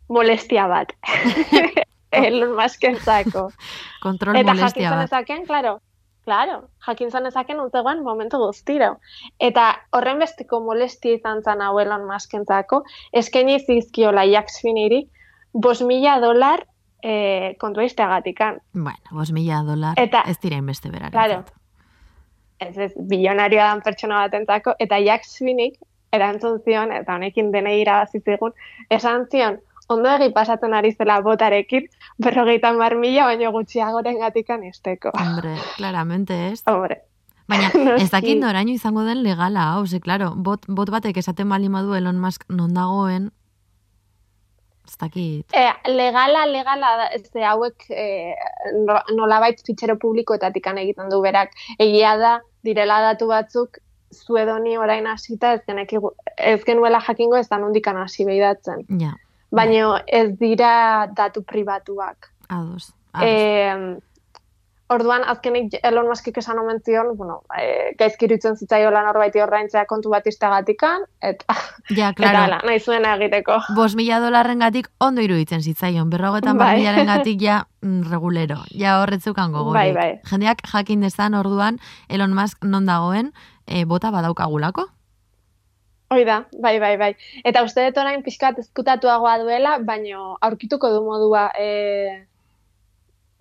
molestia 0.09 0.67
bat. 0.67 0.93
Elon 2.13 2.53
Muskentzako. 2.55 3.47
Kontrol 4.03 4.35
Eta 4.37 4.53
molestia 4.53 4.83
jakin 4.83 4.89
bat. 4.89 5.09
zanezaken, 5.09 5.45
claro, 5.49 5.71
claro, 6.25 6.57
jakin 6.85 7.09
zanezaken 7.11 7.59
utzegoen 7.63 8.03
momentu 8.05 8.37
guztiro. 8.37 8.91
Eta 9.41 9.71
horren 9.91 10.19
besteko 10.21 10.59
molestia 10.61 11.17
izan 11.17 11.41
zen 11.43 11.61
hau 11.65 11.79
Elon 11.81 12.05
Muskentzako, 12.09 12.83
eskaini 13.13 13.57
zizkiola 13.65 14.25
Jack 14.29 14.49
Sweeneyri, 14.53 15.07
bos 15.53 15.81
mila 15.81 16.19
dolar 16.21 16.65
eh, 17.03 17.55
kontua 17.59 17.83
izteagatikan. 17.83 18.61
Bueno, 18.73 19.11
bos 19.11 19.31
mila 19.31 19.61
dolar 19.67 19.99
Eta- 19.99 20.23
ez 20.27 20.39
diren 20.39 20.65
beste 20.65 20.89
berak. 20.89 21.11
Claro. 21.11 21.43
Ez 22.59 22.77
ez, 22.77 22.93
bilionarioa 22.95 23.65
dan 23.67 23.81
pertsona 23.81 24.21
batentzako, 24.23 24.75
eta 24.79 24.99
Jack 25.03 25.25
Sweeney 25.27 25.73
erantzun 26.13 26.61
zion, 26.63 26.91
eta 26.95 27.15
honekin 27.15 27.51
denei 27.51 27.81
irabazi 27.81 28.21
zigun, 28.21 28.53
esan 28.89 29.25
zion, 29.31 29.59
ondo 29.89 30.09
egi 30.15 30.29
pasatzen 30.31 30.73
ari 30.73 30.93
zela 30.93 31.19
botarekin, 31.21 31.89
berrogeita 32.17 32.71
mar 32.73 32.95
mila, 32.95 33.25
baino 33.25 33.51
gutxiagoren 33.51 34.19
gatikan 34.21 34.63
izteko. 34.63 35.11
Hombre, 35.19 35.57
claramente 35.75 36.51
ez. 36.51 36.61
Hombre, 36.67 37.01
Baina, 37.47 37.71
ez 37.99 38.09
dakit 38.11 38.39
noraino 38.39 38.71
izango 38.71 39.03
den 39.03 39.23
legala, 39.23 39.73
hau, 39.73 39.85
ze, 39.87 39.99
claro, 39.99 40.31
bot, 40.35 40.63
bot 40.67 40.89
batek 40.89 41.17
esaten 41.17 41.49
baldin 41.49 41.73
badu 41.73 41.95
Elon 41.95 42.19
Musk 42.21 42.45
non 42.47 42.73
dagoen, 42.73 43.31
ez 44.93 44.97
dakit. 45.01 45.45
E, 45.53 45.91
legala, 45.91 46.45
legala, 46.45 47.07
ez 47.13 47.25
de 47.33 47.43
hauek 47.45 47.85
e, 47.89 48.35
no- 48.85 49.01
nolabait 49.15 49.59
fitxero 49.65 49.97
publikoetatik 49.97 50.67
egiten 50.67 51.09
du 51.09 51.21
berak. 51.21 51.51
Egia 51.79 52.15
da, 52.17 52.41
direla 52.63 52.99
datu 53.01 53.27
batzuk, 53.27 53.79
zuedoni 54.13 54.77
orain 54.77 55.07
hasita 55.07 55.53
ez, 55.53 55.61
ez 56.37 56.63
genuela 56.63 56.99
jakingo 57.01 57.35
ez 57.35 57.47
da 57.49 57.57
nondikan 57.57 57.97
hasi 57.97 58.25
behidatzen. 58.25 58.85
Ja, 58.99 59.15
Baina 59.51 60.03
ez 60.07 60.37
dira 60.39 61.07
datu 61.15 61.43
pribatuak. 61.43 62.29
ados. 62.49 62.93
ados. 63.13 63.27
E, 63.29 63.97
orduan, 64.93 65.23
azkenik 65.27 65.75
Elon 65.83 66.07
Muskik 66.07 66.37
esan 66.41 66.59
omen 66.61 66.79
zion, 66.85 67.13
bueno, 67.17 67.41
e, 67.57 67.93
gaizki 67.99 68.27
iruditzen 68.27 68.57
zitzaiola 68.57 69.03
norbaiti 69.05 69.41
ordaintzea 69.43 69.85
kontu 69.89 70.13
bat 70.13 70.27
iztegatikan, 70.29 71.05
eta, 71.21 71.57
ja, 71.97 72.09
eta 72.09 72.13
claro. 72.21 72.41
hala, 72.45 72.61
nahi 72.67 72.79
zuena 72.79 73.15
egiteko. 73.17 73.59
Bos 73.77 73.93
mila 73.99 74.19
dolarren 74.23 74.63
gatik 74.63 74.89
ondo 75.03 75.21
iruditzen 75.25 75.61
zitzaion, 75.61 76.09
berrogetan 76.13 76.57
bai. 76.57 76.77
milaren 76.79 77.11
gatik 77.11 77.41
ja 77.41 77.63
mm, 77.85 78.09
regulero, 78.11 78.61
ja 78.71 78.99
horretzukan 79.01 79.53
gogorik. 79.55 79.79
Bai, 79.79 79.93
bai. 79.99 80.09
Jendeak 80.31 80.65
jakin 80.73 81.05
dezan 81.05 81.37
orduan 81.39 81.79
Elon 82.09 82.35
Musk 82.35 82.63
non 82.63 82.89
dagoen 82.89 83.33
e, 83.67 83.85
bota 83.85 84.11
badaukagulako. 84.11 84.89
Hoi 86.13 86.25
da, 86.27 86.43
bai, 86.61 86.77
bai, 86.79 86.93
bai. 86.97 87.13
Eta 87.41 87.63
uste 87.65 87.87
dut 87.87 87.97
orain 87.97 88.21
pixkat 88.21 88.59
ezkutatuagoa 88.61 89.39
duela, 89.41 89.79
baino 89.81 90.35
aurkituko 90.45 90.91
du 90.93 91.01
modua 91.07 91.47
e, 91.57 92.27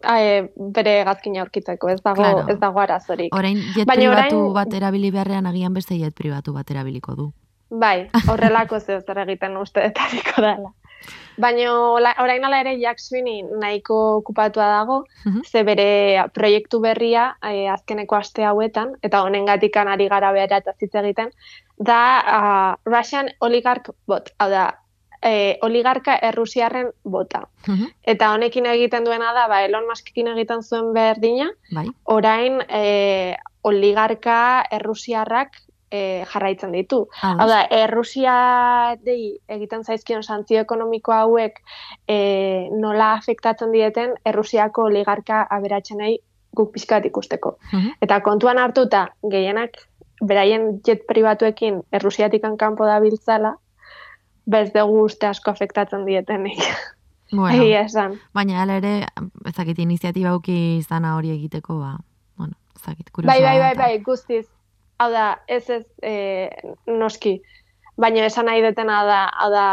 a, 0.04 0.20
e, 0.22 0.50
bere 0.56 1.04
gazkina 1.04 1.40
aurkitzeko, 1.42 1.88
ez 1.88 2.00
dago, 2.02 2.22
Claro. 2.22 2.44
ez 2.48 2.58
dago 2.60 2.80
arazorik. 2.80 3.34
Orain 3.34 3.58
jet 3.74 3.86
Baina 3.86 4.10
pribatu 4.10 4.36
orain- 4.36 4.54
bat 4.54 4.74
erabili 4.74 5.10
beharrean 5.10 5.46
agian 5.46 5.74
beste 5.74 5.98
jet 5.98 6.14
pribatu 6.14 6.52
bat 6.52 6.70
erabiliko 6.70 7.14
du. 7.14 7.32
Bai, 7.70 8.10
horrelako 8.28 8.80
zeo 8.80 9.00
zer 9.00 9.18
egiten 9.18 9.56
uste 9.56 9.80
detariko 9.80 10.42
dela. 10.42 10.72
Baina 11.38 11.72
orain 12.20 12.44
ala 12.44 12.60
ere 12.60 12.76
Jack 12.78 13.00
Sweeney 13.00 13.42
nahiko 13.58 14.16
okupatua 14.18 14.66
dago, 14.68 15.04
Mhm. 15.24 15.40
ze 15.44 15.62
bere 15.64 16.24
proiektu 16.34 16.80
berria 16.80 17.36
e, 17.42 17.68
azkeneko 17.68 18.14
aste 18.16 18.44
hauetan, 18.44 18.92
eta 19.02 19.22
honengatikan 19.22 19.88
ari 19.88 20.08
gara 20.08 20.30
behar 20.32 20.52
eta 20.52 20.72
zitz 20.78 20.94
egiten, 20.94 21.30
da 21.78 22.76
uh, 22.86 22.90
Russian 22.90 23.30
Oligarch 23.40 23.90
bot, 24.06 24.28
hau 24.38 24.48
da, 24.50 24.74
e, 25.22 25.58
oligarka 25.62 26.16
errusiarren 26.22 26.90
bota. 27.04 27.46
Mhm. 27.66 27.90
Eta 28.14 28.32
honekin 28.34 28.66
egiten 28.66 29.04
duena 29.04 29.32
da, 29.32 29.46
ba, 29.48 29.62
Elon 29.62 29.86
Muskekin 29.88 30.28
egiten 30.34 30.62
zuen 30.62 30.92
berdina, 30.92 31.50
Bai, 31.74 31.86
orain 32.04 32.60
e, 32.68 33.36
oligarka 33.62 34.64
errusiarrak 34.70 35.60
e, 35.92 36.24
jarraitzen 36.32 36.72
ditu. 36.72 37.06
Hau 37.20 37.36
ados. 37.36 37.50
da, 37.52 37.62
Errusia 37.82 38.34
dei 39.04 39.36
egiten 39.48 39.84
zaizkion 39.84 40.22
santzio 40.22 40.60
ekonomiko 40.64 41.12
hauek 41.12 41.60
e, 42.08 42.68
nola 42.72 43.12
afektatzen 43.20 43.72
dieten 43.72 44.16
Errusiako 44.26 44.88
oligarka 44.90 45.46
aberatzenei 45.50 46.16
guk 46.56 46.72
pixkat 46.72 47.06
ikusteko. 47.08 47.56
Mhm. 47.72 47.98
Eta 48.02 48.20
kontuan 48.20 48.58
hartuta 48.58 49.06
gehienak 49.30 49.78
beraien 50.22 50.80
jet 50.86 51.06
pribatuekin 51.06 51.82
Errusiatikan 51.92 52.56
kanpo 52.56 52.86
dabiltzala, 52.86 53.56
bez 54.46 54.72
dugu 54.74 55.04
uste 55.04 55.26
asko 55.26 55.50
afektatzen 55.50 56.04
dietenik. 56.06 56.58
Bueno, 57.32 57.62
Egia 57.64 57.86
esan. 57.86 58.18
baina 58.34 58.58
hala 58.60 58.74
ere, 58.76 59.06
ez 59.48 59.54
dakit 59.56 59.78
iniziatiba 59.78 60.34
auki 60.34 60.76
izana 60.76 61.14
hori 61.16 61.30
egiteko, 61.32 61.78
ba, 61.80 61.94
bueno, 62.36 62.52
ez 62.76 62.82
dakit, 62.84 63.08
Bai, 63.24 63.40
bai, 63.40 63.58
bai, 63.58 63.74
bai, 63.78 63.98
guztiz. 64.04 64.44
Hau 64.98 65.10
da, 65.10 65.38
ez 65.48 65.64
ez 65.70 65.84
e, 66.02 66.50
noski. 66.86 67.38
Baina 67.96 68.26
esan 68.26 68.46
nahi 68.46 68.60
detena 68.62 68.98
da, 69.08 69.22
hau 69.32 69.48
da, 69.50 69.64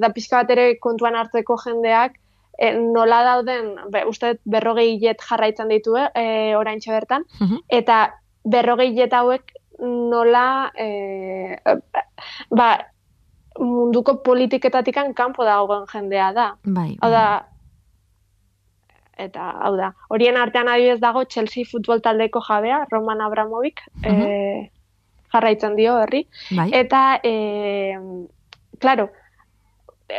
da 0.00 0.08
pixka 0.08 0.40
bat 0.40 0.50
ere 0.56 0.78
kontuan 0.80 1.14
hartzeko 1.14 1.58
jendeak, 1.66 2.16
e, 2.58 2.72
nola 2.80 3.20
dauden, 3.28 3.74
be, 3.92 4.06
uste 4.08 4.38
berrogei 4.48 4.98
jet 5.00 5.20
jarraitzen 5.28 5.68
ditu, 5.68 5.96
e, 6.14 6.54
orain 6.56 6.80
bertan, 6.86 7.24
Mhm. 7.40 7.60
eta 7.68 8.14
berrogei 8.44 8.94
jet 8.96 9.12
hauek 9.12 9.52
nola, 9.80 10.72
e, 10.78 11.56
ba, 12.50 12.86
munduko 13.58 14.16
politiketatikan 14.22 15.14
kanpo 15.14 15.44
dagoen 15.44 15.86
jendea 15.92 16.32
da. 16.32 16.46
Bai, 16.64 16.96
Hau 17.00 17.10
da, 17.10 17.24
eta 19.18 19.50
hau 19.62 19.74
da, 19.76 19.92
horien 20.10 20.36
artean 20.40 20.68
adibidez 20.72 21.00
dago 21.00 21.24
Chelsea 21.28 21.64
futbol 21.68 22.00
taldeko 22.02 22.40
jabea, 22.48 22.86
Roman 22.90 23.20
Abramovic, 23.20 23.80
Mhm. 24.02 24.20
e, 24.22 24.70
jarraitzen 25.32 25.76
dio 25.76 25.98
herri, 26.00 26.26
bai, 26.56 26.70
eta, 26.72 27.20
e, 27.22 27.98
claro, 28.78 29.10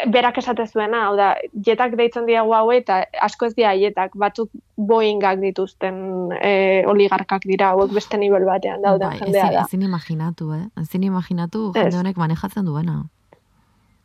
berak 0.09 0.37
esate 0.37 0.65
zuena, 0.67 1.03
hau 1.07 1.15
da, 1.15 1.35
jetak 1.65 1.95
deitzen 1.95 2.25
diago 2.25 2.55
hau 2.55 2.71
eta 2.71 3.03
asko 3.21 3.45
ez 3.45 3.55
dira 3.55 3.75
jetak, 3.77 4.15
batzuk 4.15 4.49
Boeingak 4.77 5.37
dituzten 5.39 6.31
e, 6.41 6.83
oligarkak 6.89 7.43
dira, 7.45 7.69
hauek 7.75 7.91
beste 7.93 8.17
nivel 8.17 8.45
batean 8.45 8.81
dauden 8.81 9.09
bai, 9.09 9.19
jendea 9.19 9.43
ezin, 9.43 9.53
da. 9.53 9.65
ezin 9.67 9.81
imaginatu, 9.81 10.53
eh? 10.53 10.63
Ezin 10.81 11.03
imaginatu 11.03 11.71
jende 11.75 11.97
honek 11.97 12.17
manejatzen 12.17 12.65
duena. 12.65 13.03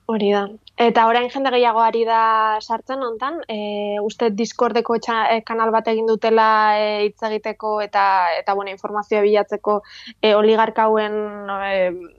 Hori 0.08 0.30
da. 0.32 0.46
Eta 0.80 1.02
orain 1.04 1.26
jende 1.28 1.50
gehiago 1.52 1.82
ari 1.84 2.00
da 2.08 2.56
sartzen 2.62 3.02
hontan, 3.04 3.42
e, 3.44 3.98
uste 4.00 4.30
Discordeko 4.32 4.94
txa, 5.04 5.16
e, 5.34 5.40
kanal 5.44 5.68
bat 5.74 5.88
egin 5.92 6.06
dutela 6.08 6.46
e, 6.80 6.86
hitz 7.04 7.18
egiteko 7.28 7.72
eta 7.84 8.04
eta 8.38 8.54
bueno, 8.56 8.72
informazioa 8.72 9.20
bilatzeko 9.26 9.74
e, 10.22 10.30
oligarka 10.38 10.86
hauen 10.86 11.18
e, 11.66 11.74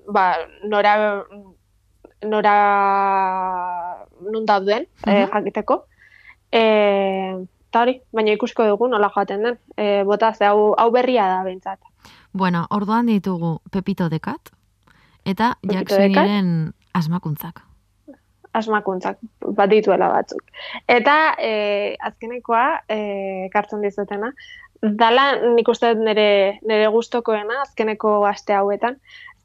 ba, 0.05 0.25
nora 0.69 0.91
nora 2.29 2.57
nun 4.21 4.45
dauden 4.45 4.85
e, 5.07 5.15
jakiteko. 5.31 5.79
E, 6.51 6.61
eta 7.71 7.81
hori, 7.81 7.95
baina 8.13 8.35
ikusko 8.37 8.67
dugu 8.69 8.89
nola 8.91 9.09
joaten 9.15 9.47
den. 9.47 9.57
E, 9.73 10.03
bota 10.05 10.29
ze 10.35 10.45
hau, 10.45 10.75
hau 10.77 10.91
berria 10.93 11.25
da 11.31 11.41
behintzat. 11.47 11.81
Bueno, 12.37 12.67
orduan 12.69 13.09
ditugu 13.09 13.55
Pepito 13.71 14.11
Dekat 14.13 14.53
eta 15.25 15.55
Jacksoniren 15.65 16.75
asmakuntzak 16.93 17.65
asmakuntzak 18.53 19.19
bat 19.57 19.69
dituela 19.69 20.09
batzuk. 20.11 20.43
Eta 20.87 21.35
e, 21.37 21.95
azkenekoa, 22.09 22.65
e, 22.89 22.99
kartzen 23.53 23.83
dizutena, 23.85 24.31
dala 24.81 25.31
nik 25.55 25.67
uste 25.69 25.93
nire, 25.99 26.59
nire 26.65 26.87
guztokoena 26.93 27.61
azkeneko 27.65 28.23
aste 28.29 28.55
hauetan, 28.55 28.97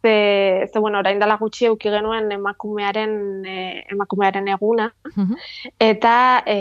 ze, 0.05 0.69
ze 0.73 0.79
bueno, 0.79 0.99
orain 0.99 1.19
dala 1.19 1.37
gutxi 1.41 1.67
euki 1.71 1.91
genuen 1.91 2.31
emakumearen, 2.33 3.15
e, 3.47 3.85
emakumearen 3.93 4.49
eguna, 4.57 4.91
mhm. 5.15 5.39
eta 5.81 6.17
e, 6.47 6.59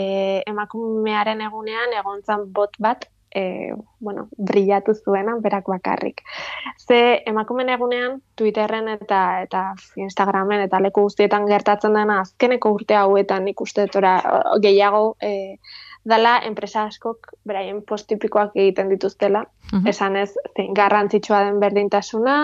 emakumearen 0.50 1.44
egunean 1.48 1.92
egontzan 2.00 2.48
bot 2.52 2.78
bat, 2.78 3.08
e, 3.34 3.74
bueno, 4.00 4.28
brillatu 4.38 4.94
zuena 4.94 5.36
berak 5.42 5.66
bakarrik. 5.68 6.22
Ze 6.78 7.22
emakumen 7.26 7.68
egunean 7.68 8.20
Twitterren 8.36 8.88
eta 8.88 9.42
eta 9.42 9.64
Instagramen 9.96 10.60
eta 10.66 10.80
leku 10.82 11.02
guztietan 11.08 11.46
gertatzen 11.50 11.94
dena 11.98 12.20
azkeneko 12.20 12.72
urte 12.78 12.94
hauetan 12.94 13.48
ikustetora 13.48 14.14
gehiago 14.62 15.16
e, 15.20 15.58
dala 16.04 16.38
enpresa 16.46 16.84
askok 16.84 17.32
beraien 17.48 17.82
postipikoak 17.82 18.56
egiten 18.56 18.92
dituztela. 18.92 19.44
Uh 19.72 19.88
Esan 19.88 20.16
ez, 20.16 20.30
zein 20.56 20.74
garrantzitsua 20.76 21.44
den 21.46 21.60
berdintasuna, 21.60 22.36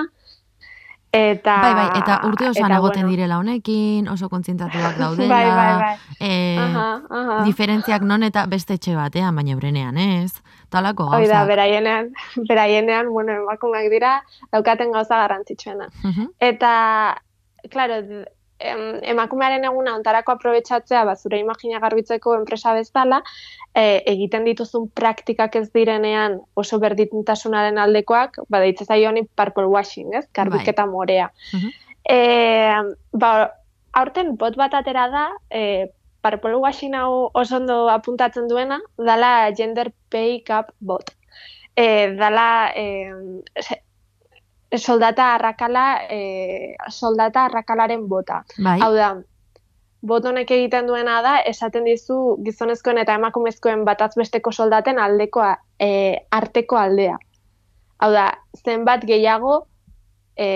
Eta, 1.11 1.57
bai, 1.59 1.73
bai, 1.75 1.87
eta 1.99 2.17
urte 2.29 2.47
osoan 2.47 2.71
egoten 2.77 3.03
bueno. 3.03 3.11
direla 3.11 3.39
honekin, 3.41 4.07
oso 4.09 4.29
kontzientatuak 4.31 4.99
daudela. 5.03 5.29
bai, 5.29 5.47
bai, 5.51 5.73
bai. 5.81 5.97
E, 6.21 6.57
aha, 6.63 6.87
aha. 7.11 7.39
Diferentziak 7.49 8.05
non 8.07 8.23
eta 8.23 8.45
beste 8.47 8.77
etxe 8.79 8.95
batean, 8.95 9.35
baina 9.35 9.57
brenean, 9.59 9.99
ez? 9.99 10.39
Talako 10.71 11.09
gauza. 11.11 11.19
Oida, 11.19 11.41
beraienean, 11.51 12.13
beraienean, 12.49 13.11
bueno, 13.11 13.35
emakumeak 13.43 13.91
dira, 13.91 14.21
daukaten 14.55 14.95
gauza 14.95 15.19
garrantzitsuena. 15.25 15.91
Eta, 16.39 16.73
claro, 17.75 17.99
em, 18.61 19.01
emakumearen 19.13 19.65
eguna 19.65 19.95
ontarako 19.99 20.35
aprobetsatzea, 20.37 21.05
ba, 21.09 21.17
zure 21.17 21.41
imagina 21.41 21.81
garbitzeko 21.83 22.37
enpresa 22.39 22.75
bezala, 22.77 23.21
e, 23.75 24.03
egiten 24.13 24.45
dituzun 24.49 24.89
praktikak 24.97 25.57
ez 25.61 25.69
direnean 25.77 26.39
oso 26.55 26.79
berdintasunaren 26.83 27.79
aldekoak, 27.79 28.43
ba, 28.49 28.61
deitze 28.65 28.87
zaio 28.87 29.11
honi 29.11 29.25
purple 29.37 29.69
washing, 29.71 30.15
ez? 30.15 30.27
Garbiketa 30.37 30.87
bai. 30.87 30.93
morea. 30.93 31.31
e, 32.09 32.19
ba, 33.13 33.33
aurten 33.93 34.37
bot 34.37 34.57
bat 34.61 34.75
atera 34.75 35.09
da, 35.13 35.27
e, 35.51 35.91
purple 36.23 36.59
washing 36.61 36.95
hau 36.95 37.31
oso 37.35 37.57
ondo 37.57 37.89
apuntatzen 37.89 38.49
duena, 38.49 38.81
dala 38.99 39.53
gender 39.57 39.93
pay 40.11 40.41
cap 40.45 40.75
bot. 40.81 41.15
E, 41.77 42.13
dala, 42.19 42.73
e, 42.77 43.81
soldata 44.79 45.35
arrakala, 45.35 46.03
e, 46.09 46.77
soldata 46.91 47.45
arrakalaren 47.45 48.07
bota. 48.09 48.45
Bai. 48.63 48.79
Hau 48.81 48.93
da, 48.95 49.15
botonek 50.03 50.51
egiten 50.51 50.87
duena 50.87 51.21
da, 51.23 51.39
esaten 51.47 51.85
dizu 51.85 52.37
gizonezkoen 52.45 53.01
eta 53.03 53.17
emakumezkoen 53.19 53.85
bataz 53.85 54.13
besteko 54.17 54.53
soldaten 54.53 54.99
aldekoa, 54.99 55.57
e, 55.81 55.91
arteko 56.31 56.79
aldea. 56.81 57.19
Hau 58.01 58.13
da, 58.15 58.31
zenbat 58.65 59.05
gehiago 59.09 59.67
e, 60.37 60.47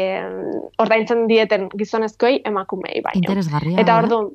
ordaintzen 0.80 1.26
dieten 1.28 1.68
gizonezkoei 1.76 2.40
emakumei 2.46 3.02
bai. 3.04 3.18
Interesgarria. 3.20 3.80
Eta 3.82 3.98
orduan, 4.00 4.30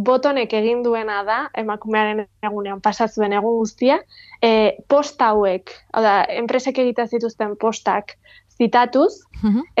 botonek 0.00 0.52
egin 0.56 0.84
duena 0.84 1.20
da, 1.26 1.40
emakumearen 1.58 2.24
egunean 2.46 2.80
pasatzuen 2.84 3.34
egun 3.36 3.58
guztia, 3.58 3.98
e, 4.42 4.76
posta 4.88 5.32
hauek, 5.34 5.74
hau 5.92 6.04
da, 6.04 6.14
enpresek 6.40 6.78
egiten 6.84 7.10
zituzten 7.10 7.56
postak, 7.60 8.16
zitatuz, 8.60 9.12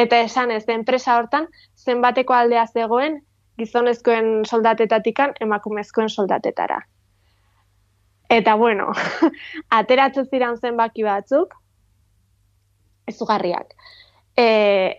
eta 0.00 0.22
esan 0.24 0.50
ez, 0.54 0.64
enpresa 0.72 1.18
hortan, 1.18 1.48
zenbateko 1.76 2.32
aldea 2.32 2.64
zegoen, 2.66 3.20
gizonezkoen 3.60 4.46
soldatetatikan, 4.48 5.34
emakumezkoen 5.40 6.08
soldatetara. 6.08 6.80
Eta 8.30 8.54
bueno, 8.56 8.92
ateratzen 9.80 10.28
ziren 10.30 10.56
zenbaki 10.56 11.04
batzuk, 11.04 11.56
ezugarriak. 13.10 13.74
E, 14.38 14.46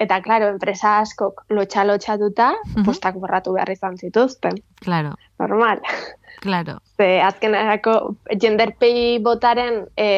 eta, 0.04 0.20
klaro, 0.22 0.52
enpresa 0.52 0.98
askok 1.02 1.46
lotxa-lotxa 1.56 2.18
duta, 2.22 2.52
postak 2.86 3.16
borratu 3.18 3.56
behar 3.56 3.72
izan 3.74 3.96
zituzten. 3.98 4.60
Claro. 4.84 5.16
Normal. 5.40 5.82
Claro. 6.44 6.78
Ze, 6.98 7.22
azken 7.24 7.56
erako, 7.56 7.96
genderpei 8.42 9.18
botaren, 9.24 9.86
e, 9.96 10.10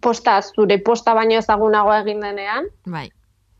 posta, 0.00 0.40
zure 0.42 0.78
posta 0.84 1.14
baino 1.14 1.38
ezagunago 1.38 1.92
egin 1.94 2.20
denean. 2.20 2.68
Bai. 2.86 3.08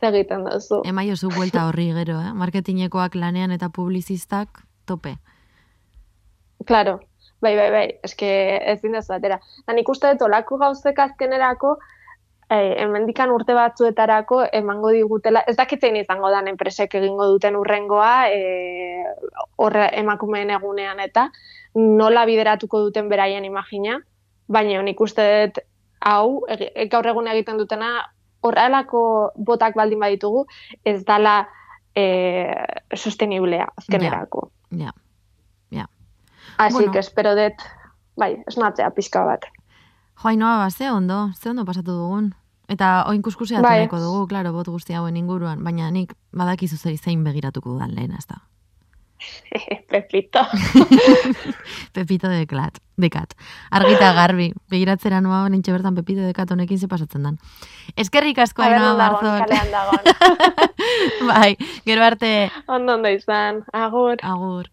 Egiten 0.01 0.45
duzu. 0.47 0.83
Ema 0.87 1.03
zu 1.17 1.29
buelta 1.35 1.67
horri 1.67 1.93
gero, 1.93 2.21
eh? 2.21 2.33
Marketingekoak 2.33 3.15
lanean 3.15 3.51
eta 3.51 3.69
publizistak 3.69 4.63
tope. 4.87 5.17
Claro. 6.65 7.01
Bai, 7.41 7.57
bai, 7.57 7.71
bai. 7.71 7.87
Eske 8.03 8.29
ez 8.73 8.81
dindazu 8.83 9.13
atera. 9.15 9.39
Da 9.67 9.73
nik 9.73 9.89
uste 9.89 10.11
dut 10.13 10.23
olako 10.23 10.59
gauzek 10.59 10.99
azkenerako 10.99 11.77
eh, 12.51 12.75
emendikan 12.83 13.31
urte 13.31 13.55
batzuetarako 13.55 14.43
emango 14.53 14.91
digutela, 14.95 15.45
ez 15.47 15.57
dakitzein 15.57 15.97
izango 16.01 16.31
dan 16.33 16.49
enpresek 16.49 16.95
egingo 17.01 17.29
duten 17.29 17.57
urrengoa 17.57 18.13
eh, 18.33 19.05
horre 19.57 19.89
emakumeen 20.01 20.51
egunean 20.57 21.01
eta 21.05 21.29
nola 21.75 22.25
bideratuko 22.27 22.81
duten 22.87 23.09
beraien 23.09 23.45
imagina, 23.45 23.99
baina 24.49 24.83
nik 24.83 25.01
uste 25.01 25.27
dut 25.47 25.65
hau, 26.01 26.45
gaur 26.91 27.07
egun 27.07 27.29
egiten 27.29 27.59
dutena, 27.59 28.09
horrelako 28.41 29.03
botak 29.37 29.77
baldin 29.77 30.01
baditugu, 30.01 30.45
ez 30.85 31.03
dala 31.05 31.49
e, 31.95 32.05
sosteniblea 32.95 33.67
azkenerako. 33.77 34.51
Ja, 34.79 34.93
ja. 35.71 35.89
Así 36.59 36.75
bueno. 36.75 36.93
que 36.93 36.99
espero 36.99 37.35
dut, 37.35 37.65
bai, 38.17 38.37
esnatzea 38.47 38.91
pixka 38.91 39.25
bat. 39.25 39.49
Joainoa, 40.23 40.59
ba, 40.59 40.71
ze 40.71 40.91
ondo, 40.91 41.31
ze 41.35 41.51
ondo 41.51 41.65
pasatu 41.65 41.93
dugun. 41.93 42.35
Eta 42.69 43.05
oin 43.09 43.23
kuskusea 43.23 43.63
bai. 43.63 43.89
dugu, 43.89 44.27
klaro, 44.29 44.53
bot 44.53 44.69
guzti 44.69 44.93
hauen 44.93 45.17
inguruan, 45.17 45.65
baina 45.65 45.91
nik 45.91 46.13
badakizu 46.37 46.77
zein 46.77 47.25
begiratuko 47.25 47.71
dudan 47.71 47.95
lehen, 47.95 48.13
ez 48.13 48.27
da. 48.27 48.43
Pepito. 49.91 50.41
Pepito 51.93 52.29
de 52.29 52.47
Kat. 52.47 52.79
De 52.97 53.11
Kat. 53.11 53.35
Argita 53.71 54.13
garbi. 54.13 54.53
Begiratzera 54.71 55.21
noa 55.21 55.49
nintxe 55.49 55.73
bertan 55.73 55.95
Pepito 55.95 56.21
de 56.23 56.35
Kat 56.35 56.51
honekin 56.51 56.79
ze 56.79 56.89
pasatzen 56.89 57.23
dan. 57.23 57.39
Eskerrik 57.97 58.39
asko 58.39 58.63
aina 58.63 58.95
marzor. 58.97 59.47
bai, 61.29 61.57
gero 61.85 62.05
arte. 62.05 62.51
Ondo 62.67 62.95
ondo 62.95 63.09
izan. 63.09 63.65
Agur. 63.73 64.17
Agur. 64.23 64.71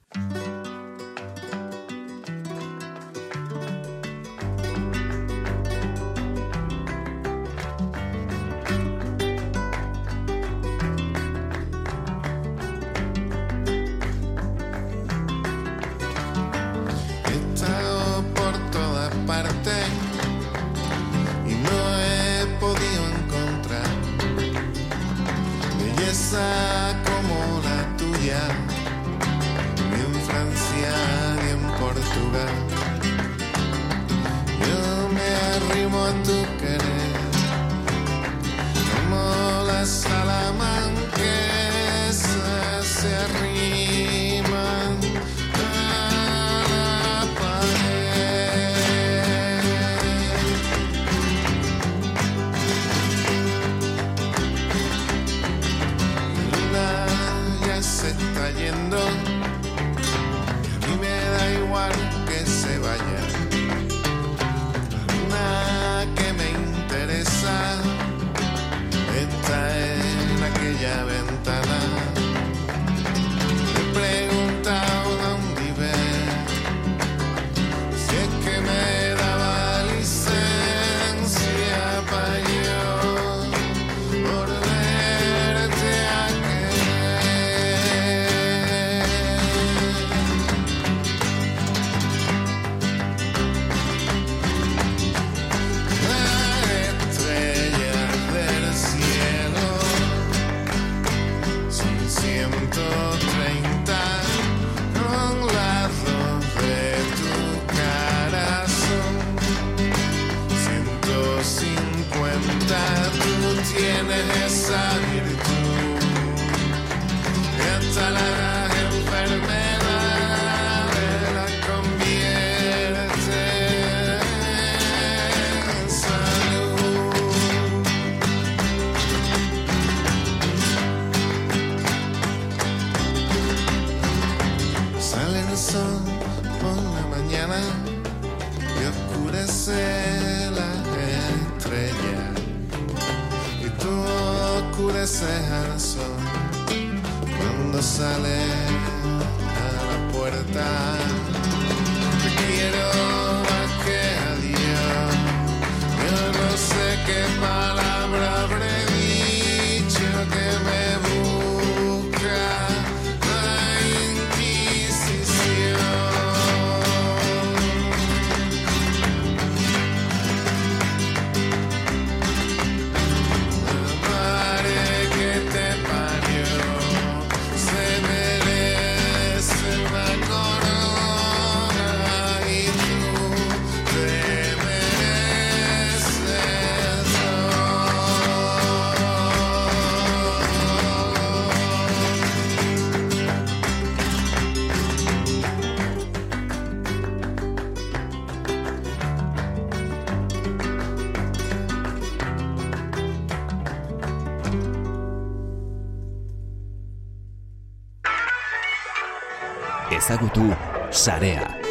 Ezagutu 210.06 210.54
sarea. 210.91 211.64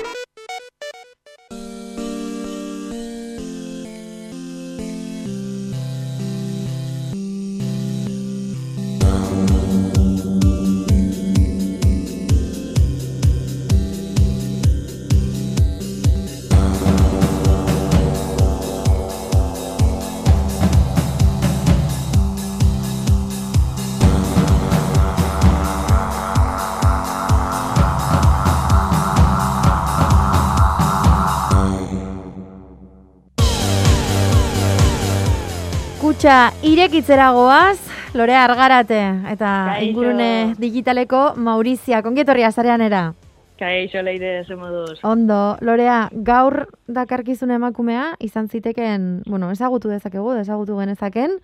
Kutxa 36.24 36.54
irekitzera 36.64 37.26
goaz, 37.36 37.76
Lorea 38.16 38.46
Argarate, 38.46 38.96
eta 39.28 39.48
Kaixo. 39.66 39.84
ingurune 39.84 40.54
digitaleko 40.56 41.34
Maurizia, 41.36 41.98
kongietorria 42.00 42.48
zareanera. 42.50 43.12
Kaixo 43.60 44.00
leire 44.00 44.42
ze 44.46 44.56
moduz. 44.56 45.00
Ondo, 45.04 45.58
Lorea, 45.60 46.08
gaur 46.14 46.70
dakarkizun 46.88 47.50
emakumea, 47.50 48.14
izan 48.20 48.48
ziteken, 48.48 49.20
bueno, 49.26 49.50
ezagutu 49.52 49.92
dezakegu, 49.92 50.32
ezagutu 50.40 50.78
genezaken, 50.78 51.36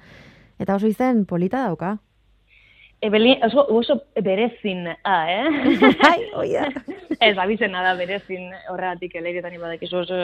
eta 0.58 0.76
oso 0.80 0.88
izen 0.88 1.26
polita 1.26 1.60
dauka. 1.60 1.98
Ebelin, 3.02 3.38
oso, 3.44 3.64
oso 3.72 4.02
berezin, 4.20 4.86
ah, 5.04 5.24
eh? 5.32 5.48
Ai, 6.10 6.20
oia. 6.36 6.66
Ez, 7.20 7.36
abizena 7.40 7.80
da 7.84 7.94
berezin 7.96 8.50
horregatik 8.68 9.14
eleiretan 9.16 9.54
ibadekizu 9.56 10.02
oso 10.02 10.18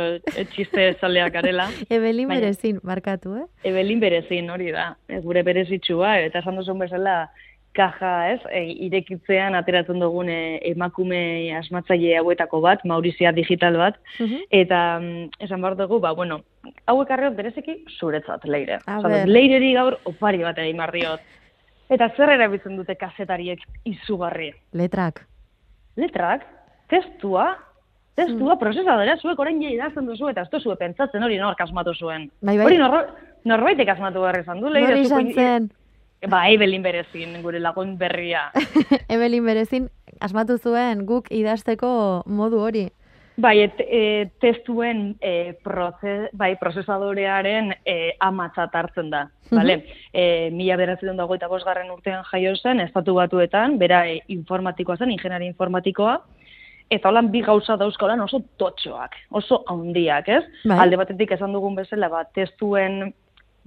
txiste 0.52 0.90
zaleak 1.00 1.34
arela. 1.40 1.70
Ebelin 1.88 2.28
Baina- 2.28 2.40
berezin, 2.42 2.80
markatu, 2.84 3.34
eh? 3.40 3.46
Ebelin 3.68 4.00
berezin 4.00 4.50
hori 4.52 4.70
da, 4.76 4.90
ez 5.08 5.22
gure 5.24 5.42
berezitxua, 5.46 6.18
eta 6.28 6.40
esan 6.44 6.56
duzun 6.60 6.78
bezala 6.84 7.30
kaja, 7.76 8.12
ez, 8.32 8.40
e, 8.52 8.62
irekitzean 8.88 9.56
ateratzen 9.58 10.00
dugun 10.00 10.28
e, 10.32 10.38
emakume 10.70 11.18
asmatzaile 11.58 12.14
hauetako 12.20 12.60
bat, 12.64 12.84
Maurizia 12.88 13.32
digital 13.36 13.76
bat, 13.80 13.98
Mhm. 14.20 14.44
eta 14.50 14.82
mm, 15.00 15.26
esan 15.48 15.60
behar 15.64 15.76
dugu, 15.80 15.98
ba, 16.00 16.12
bueno, 16.16 16.42
hauek 16.88 17.10
arreot 17.12 17.36
bereziki 17.36 17.82
zuretzat, 17.98 18.44
leire. 18.48 18.78
A 18.86 19.00
ber. 19.04 19.26
leireri 19.28 19.74
gaur 19.76 19.98
opari 20.08 20.40
bat 20.44 20.56
egin 20.64 20.76
behar 20.80 20.92
diot. 20.92 21.20
Eta 21.92 22.08
zer 22.16 22.32
erabiltzen 22.34 22.76
dute 22.76 22.96
kazetariek 22.98 23.62
izugarri? 23.86 24.50
Letrak. 24.74 25.22
letrak, 25.96 26.42
testua, 26.92 27.54
testua, 28.18 28.58
prozesadora, 28.60 29.16
zuek 29.16 29.38
orain 29.40 29.62
jai 29.62 29.72
idazten 29.76 30.04
duzu, 30.04 30.28
eta 30.28 30.44
ez 30.44 30.50
duzu 30.52 30.74
pentsatzen 30.76 31.22
hori 31.22 31.38
nork 31.40 31.60
asmatu 31.60 31.94
zuen. 31.94 32.28
Bai, 32.42 32.56
bai. 32.58 32.66
Hori 32.66 32.78
norro, 32.82 33.00
norbaitek 33.48 33.94
asmatu 33.94 34.20
behar 34.20 34.42
izan 34.42 34.60
du, 34.60 34.72
zuko 34.72 35.00
izan 35.00 35.32
zen, 35.32 35.70
Ba, 36.24 36.46
Evelyn 36.48 36.82
berezin, 36.82 37.34
gure 37.44 37.60
lagun 37.60 37.96
berria. 38.00 38.48
Ebelin 39.12 39.44
berezin, 39.44 39.90
asmatu 40.24 40.56
zuen 40.56 41.04
guk 41.06 41.28
idazteko 41.30 41.90
modu 42.26 42.62
hori. 42.64 42.86
Bai, 43.36 43.60
et, 43.60 43.80
e, 43.80 44.30
testuen 44.40 45.10
e, 45.20 45.54
proze, 45.64 46.30
bai, 46.32 46.54
prozesadorearen 46.56 47.74
e, 47.84 48.14
amatzat 48.24 48.74
hartzen 48.74 49.10
da. 49.12 49.26
Vale? 49.50 49.82
E, 50.12 50.48
mila 50.54 50.78
beratzen 50.80 51.20
dago 51.20 51.36
eta 51.36 51.50
bosgarren 51.50 51.90
urtean 51.92 52.24
jaio 52.30 52.54
zen, 52.56 52.80
estatu 52.80 53.14
batuetan, 53.18 53.76
bera 53.78 54.06
e, 54.08 54.22
informatikoa 54.32 54.96
zen, 54.96 55.12
ingeniari 55.12 55.50
informatikoa, 55.52 56.16
eta 56.88 57.10
holan 57.10 57.28
bi 57.32 57.42
gauza 57.44 57.76
dauzkolan 57.76 58.22
oso 58.24 58.40
totxoak, 58.56 59.18
oso 59.36 59.60
handiak, 59.68 60.30
ez? 60.32 60.42
Bai. 60.64 60.78
Alde 60.86 61.00
batetik 61.02 61.34
esan 61.36 61.52
dugun 61.52 61.76
bezala, 61.76 62.08
ba, 62.08 62.22
testuen, 62.36 63.12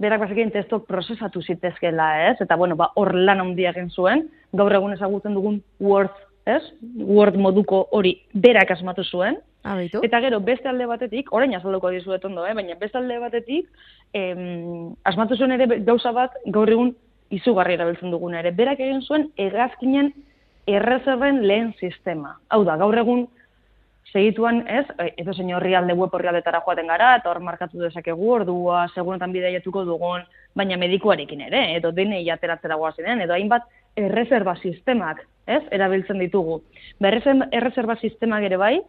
berak 0.00 0.24
bazekin 0.24 0.50
testuak 0.50 0.88
prozesatu 0.88 1.44
zitezkela, 1.44 2.08
ez? 2.30 2.40
Eta, 2.42 2.56
bueno, 2.58 2.74
ba, 2.80 2.90
hor 2.96 3.12
lan 3.14 3.44
handia 3.44 3.70
egin 3.70 3.90
zuen, 3.94 4.26
gaur 4.56 4.74
egun 4.74 4.96
ezagutzen 4.96 5.36
dugun 5.36 5.60
Word, 5.78 6.16
ez? 6.48 6.62
Word 6.96 7.38
moduko 7.38 7.84
hori 7.94 8.16
berak 8.34 8.72
asmatu 8.74 9.04
zuen, 9.04 9.38
Abeitu. 9.62 10.00
Eta 10.02 10.20
gero, 10.24 10.40
beste 10.40 10.68
alde 10.68 10.86
batetik, 10.88 11.32
orain 11.36 11.54
azalduko 11.54 11.90
dizuet 11.92 12.24
ondo, 12.24 12.46
eh? 12.46 12.54
baina 12.54 12.74
beste 12.80 12.98
alde 12.98 13.18
batetik, 13.20 13.68
em, 14.16 14.94
asmatu 15.04 15.36
zuen 15.36 15.52
ere 15.52 15.66
gauza 15.84 16.12
bat, 16.16 16.36
gaur 16.46 16.70
egun 16.70 16.94
izugarri 17.30 17.76
erabiltzen 17.76 18.10
duguna 18.10 18.40
ere. 18.40 18.52
Berak 18.56 18.80
egin 18.80 19.02
zuen 19.02 19.28
hegazkinen 19.36 20.12
errezerren 20.66 21.42
lehen 21.46 21.74
sistema. 21.78 22.38
Hau 22.48 22.64
da, 22.64 22.76
gaur 22.80 22.96
egun 22.98 23.26
segituan, 24.10 24.64
ez, 24.66 24.86
edo 25.20 25.34
zein 25.34 25.52
horrialde 25.54 25.94
web 25.94 26.14
horrialdetara 26.14 26.62
joaten 26.64 26.88
gara, 26.90 27.12
eta 27.20 27.30
hor 27.30 27.40
markatu 27.44 27.78
dezakegu 27.78 28.30
ordua, 28.40 28.86
segunetan 28.94 29.32
bidaiatuko 29.32 29.84
dugun, 29.86 30.24
baina 30.56 30.78
medikuarekin 30.80 31.44
ere, 31.46 31.60
edo 31.76 31.92
denei 31.94 32.24
ateratzera 32.32 32.78
guazinean, 32.80 33.20
edo 33.22 33.36
hainbat 33.36 33.68
erreserba 33.96 34.56
sistemak, 34.58 35.22
ez, 35.46 35.62
erabiltzen 35.70 36.18
ditugu. 36.18 36.62
Ba, 36.98 37.12
errezen- 37.12 37.46
erreserba 37.52 37.96
sistemak 38.00 38.42
ere 38.48 38.58
bai, 38.58 38.80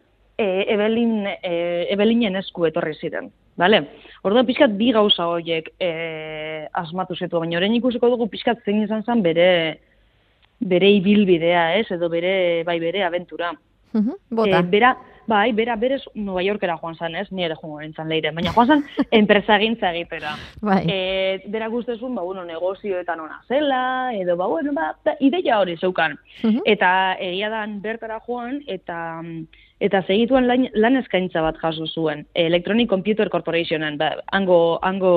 e, 0.42 0.66
Ebelin, 0.74 1.14
e, 1.28 1.54
Ebelinen 1.94 2.40
esku 2.42 2.66
etorri 2.70 2.96
ziren. 2.98 3.30
Vale? 3.62 3.82
Orduan 4.26 4.48
pixkat 4.48 4.74
bi 4.80 4.92
gauza 4.96 5.28
horiek 5.30 5.70
e, 5.80 5.92
asmatu 6.82 7.18
zitu, 7.18 7.40
baina 7.40 7.60
orain 7.60 7.76
ikusiko 7.78 8.10
dugu 8.10 8.30
pixkat 8.32 8.64
zein 8.66 8.84
izan 8.86 9.06
zen 9.06 9.24
bere 9.26 9.48
bere 10.62 10.92
ibilbidea, 10.94 11.72
ez, 11.80 11.88
edo 11.94 12.10
bere, 12.10 12.64
bai, 12.68 12.78
bere 12.80 13.04
abentura. 13.04 13.52
Mhm, 13.94 14.18
Bota. 14.30 14.60
E, 14.60 14.70
bera, 14.70 14.92
bai, 15.28 15.52
bera 15.54 15.76
berez 15.76 16.02
Nueva 16.14 16.44
Yorkera 16.44 16.78
joan 16.82 16.96
zen, 16.96 17.16
ez, 17.16 17.28
ni 17.32 17.46
ere 17.46 17.56
joan 17.60 17.84
nintzen 17.86 18.10
leire, 18.10 18.32
baina 18.36 18.54
joan 18.56 18.68
zen 18.68 18.84
enpresagintza 19.22 19.94
egitera. 19.94 20.36
Bai. 20.62 20.82
E, 20.90 20.98
bera 21.52 21.70
guztezun, 21.72 22.16
ba, 22.16 22.26
bueno, 22.28 22.46
negozioetan 22.46 23.20
ona 23.20 23.42
zela, 23.48 24.14
edo, 24.18 24.38
ba, 24.38 24.48
bueno, 24.48 24.74
ba, 24.78 24.92
da, 25.06 25.16
ideia 25.20 25.60
hori 25.60 25.78
zeukan. 25.78 26.18
Mhm. 26.44 26.62
Eta 26.66 26.92
egia 27.20 27.50
dan 27.54 27.82
bertara 27.82 28.22
joan, 28.28 28.62
eta 28.68 29.02
eta 29.82 30.04
segituan 30.06 30.46
lan, 30.46 30.68
lan 30.78 31.00
eskaintza 31.00 31.42
bat 31.42 31.58
jaso 31.58 31.88
zuen, 31.88 32.28
Electronic 32.38 32.90
Computer 32.90 33.30
Corporationen, 33.34 33.98
ba, 33.98 34.14
hango, 34.32 34.78
hango 34.86 35.14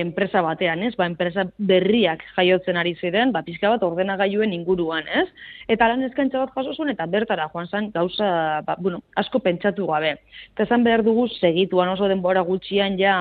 enpresa 0.00 0.42
batean, 0.42 0.82
ez? 0.82 0.94
Ba, 0.98 1.06
enpresa 1.06 1.44
berriak 1.58 2.22
jaiotzen 2.36 2.76
ari 2.80 2.94
ziren, 2.98 3.32
ba, 3.32 3.42
pixka 3.46 3.70
bat 3.70 3.82
ordenagailuen 3.86 4.52
inguruan, 4.56 5.06
ez? 5.08 5.28
Eta 5.68 5.88
lan 5.88 6.02
eskaintza 6.08 6.42
bat 6.42 6.54
jaso 6.56 6.74
zuen, 6.74 6.90
eta 6.94 7.06
bertara 7.06 7.48
joan 7.52 7.68
zen 7.68 7.90
gauza, 7.94 8.62
ba, 8.66 8.76
bueno, 8.78 9.02
asko 9.14 9.38
pentsatu 9.44 9.86
gabe. 9.86 10.16
Eta 10.54 10.64
esan 10.66 10.84
behar 10.84 11.04
dugu 11.06 11.28
segituan 11.28 11.88
oso 11.94 12.08
denbora 12.08 12.42
gutxian 12.42 12.98
ja, 12.98 13.20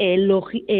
e, 0.00 0.16
logi, 0.16 0.64
e, 0.68 0.78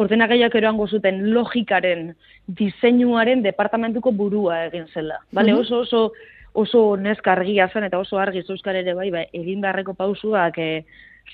ordenagaiak 0.00 0.54
eroango 0.56 0.86
zuten 0.88 1.34
logikaren 1.34 2.14
diseinuaren 2.46 3.42
departamentuko 3.44 4.12
burua 4.12 4.64
egin 4.66 4.86
zela. 4.94 5.18
Bale, 5.32 5.52
Mhm. 5.52 5.60
oso 5.60 5.80
oso 5.80 6.12
oso 6.54 6.96
neska 6.96 7.32
argia 7.32 7.68
zen 7.68 7.84
eta 7.84 7.98
oso 7.98 8.18
argi 8.18 8.42
euskal 8.48 8.74
ere 8.76 8.94
bai, 8.94 9.10
bai 9.10 9.26
egin 9.32 9.60
beharreko 9.60 9.94
pausuak 9.94 10.58
e, 10.58 10.84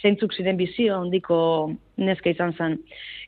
zeintzuk 0.02 0.34
ziren 0.34 0.56
bizio 0.56 1.00
handiko 1.00 1.38
neska 1.96 2.30
izan 2.30 2.54
zen. 2.58 2.78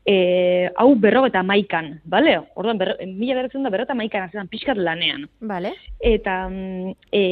E, 0.07 0.71
hau 0.79 0.95
berro 1.03 1.25
eta 1.27 1.43
maikan, 1.43 1.97
bale? 2.05 2.37
Orduan, 2.55 2.79
berro, 2.79 2.95
mila 3.07 3.41
beratzen 3.41 3.67
da 3.67 3.73
berro 3.75 3.87
eta 3.89 3.99
maikan 3.99 4.29
azetan 4.29 4.49
pixkat 4.49 4.79
lanean. 4.79 5.27
Vale. 5.41 5.75
Eta 6.01 6.47
mm, 6.49 6.97
e, 7.11 7.23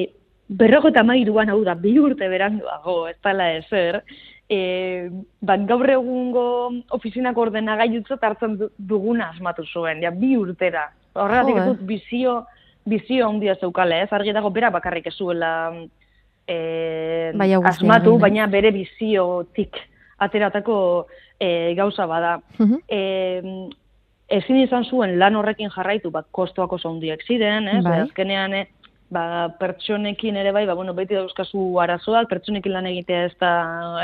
berroko 0.48 0.90
eta 0.90 1.04
mairuan 1.06 1.52
hau 1.52 1.60
da, 1.64 1.76
bi 1.78 1.94
urte 2.00 2.28
beranduago, 2.28 2.96
ez 3.08 3.16
dala 3.24 3.52
ezer, 3.60 4.00
e, 4.48 4.58
bat 5.40 5.64
gaur 5.68 5.90
egungo 5.96 6.46
ofizinako 6.96 7.48
ordenagailutzo 7.48 8.18
hartzen 8.20 8.58
du- 8.60 8.70
duguna 8.78 9.30
asmatu 9.32 9.64
zuen, 9.64 10.02
ja, 10.02 10.10
bi 10.10 10.34
urtera. 10.36 10.88
Horregatik 11.14 11.56
ez 11.56 11.62
eh. 11.62 11.68
dut 11.72 11.84
bizio, 11.88 12.38
bizio 12.84 13.28
handia 13.28 13.54
zeukale, 13.60 14.02
ez 14.02 14.12
argi 14.12 14.34
dago 14.34 14.50
bera 14.50 14.70
bakarrik 14.74 15.06
ez 15.06 15.14
zuela 15.14 15.70
e, 16.46 17.32
Bai, 17.34 17.48
guztia 17.54 17.70
asmatu, 17.70 18.16
eh? 18.16 18.20
baina 18.26 18.46
bere 18.46 18.70
biziotik 18.74 19.78
ateratako 20.24 20.76
e, 21.40 21.74
gauza 21.74 22.06
bada. 22.06 22.38
Mhm. 22.58 22.78
E, 22.88 23.82
ezin 24.28 24.62
izan 24.62 24.84
zuen 24.84 25.18
lan 25.18 25.36
horrekin 25.36 25.72
jarraitu, 25.74 26.10
ba, 26.10 26.24
kostoak 26.30 26.72
oso 26.72 26.90
handiak 26.90 27.24
ziren, 27.26 27.68
ez? 27.68 27.82
Bai. 27.84 28.00
Azkenean, 28.06 28.54
eh, 28.54 28.66
ba, 29.12 29.24
pertsonekin 29.60 30.36
ere 30.40 30.52
bai, 30.52 30.64
ba, 30.66 30.74
bueno, 30.74 30.94
beti 30.96 31.14
dauzkazu 31.14 31.62
arazoak, 31.82 32.28
pertsonekin 32.30 32.72
lan 32.72 32.88
egitea 32.90 33.24
ez 33.28 33.34
da, 33.40 33.52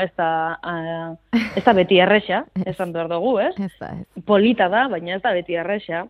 ez 0.01 0.11
da, 0.17 0.29
ah, 0.61 1.39
ez 1.55 1.63
da 1.65 1.73
beti 1.77 1.99
erresa, 1.99 2.45
esan 2.71 2.93
behar 2.93 3.09
dugu, 3.11 3.37
ez? 3.39 3.53
Ez 3.57 3.73
da, 3.79 3.93
ez. 3.97 4.23
Polita 4.25 4.69
da, 4.71 4.87
baina 4.91 5.17
ez 5.17 5.23
da 5.23 5.33
beti 5.37 5.57
erresa. 5.57 6.05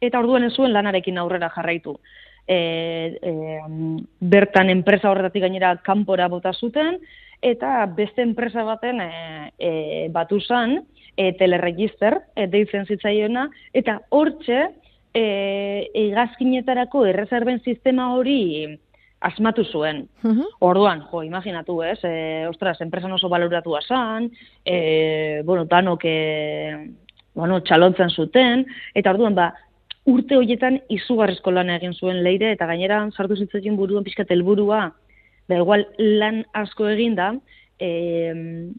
Eta 0.00 0.22
orduan 0.22 0.46
ez 0.46 0.54
zuen 0.54 0.72
lanarekin 0.72 1.18
aurrera 1.20 1.50
jarraitu. 1.52 1.98
E, 2.50 3.18
e, 3.22 3.32
bertan 4.18 4.72
enpresa 4.72 5.10
horretatik 5.12 5.44
gainera 5.44 5.76
kanpora 5.86 6.26
bota 6.28 6.50
zuten, 6.52 6.98
eta 7.40 7.86
beste 7.96 8.24
enpresa 8.26 8.64
baten 8.66 9.00
e, 9.04 9.10
e, 9.54 9.70
batu 10.10 10.40
zan, 10.40 10.80
e, 11.16 11.32
teleregister, 11.38 12.18
e, 12.34 12.48
deitzen 12.50 12.88
zitzaiona, 12.90 13.46
eta 13.76 14.00
hortxe, 14.10 14.64
e, 15.14 15.24
egazkinetarako 16.08 17.04
erreserben 17.10 17.60
sistema 17.64 18.12
hori 18.14 18.40
asmatu 19.20 19.64
zuen. 19.64 20.06
Mhm. 20.22 20.44
Orduan, 20.64 21.04
jo, 21.10 21.22
imaginatu, 21.22 21.82
ez, 21.84 21.98
e, 22.04 22.46
ostras, 22.48 22.80
enpresan 22.80 23.12
oso 23.12 23.28
baloratua 23.28 23.80
zan, 23.86 24.30
e, 24.64 25.42
bueno, 25.44 25.66
danok, 25.66 26.04
e, 26.04 26.90
bueno, 27.34 27.60
txalontzen 27.60 28.10
zuten, 28.10 28.64
eta 28.94 29.12
orduan, 29.12 29.34
ba, 29.34 29.52
urte 30.08 30.36
horietan 30.36 30.80
izugarrizko 30.88 31.52
lan 31.52 31.70
egin 31.74 31.94
zuen 31.94 32.22
leire, 32.24 32.52
eta 32.54 32.66
gainera 32.66 33.02
sartu 33.12 33.36
zitzaien 33.36 33.76
buruan 33.76 34.04
pixkat 34.04 34.30
helburua, 34.30 34.82
ba, 35.48 35.58
igual 35.58 35.86
lan 35.98 36.44
asko 36.56 36.88
egin 36.88 37.16
da, 37.18 37.32
e, 37.80 37.90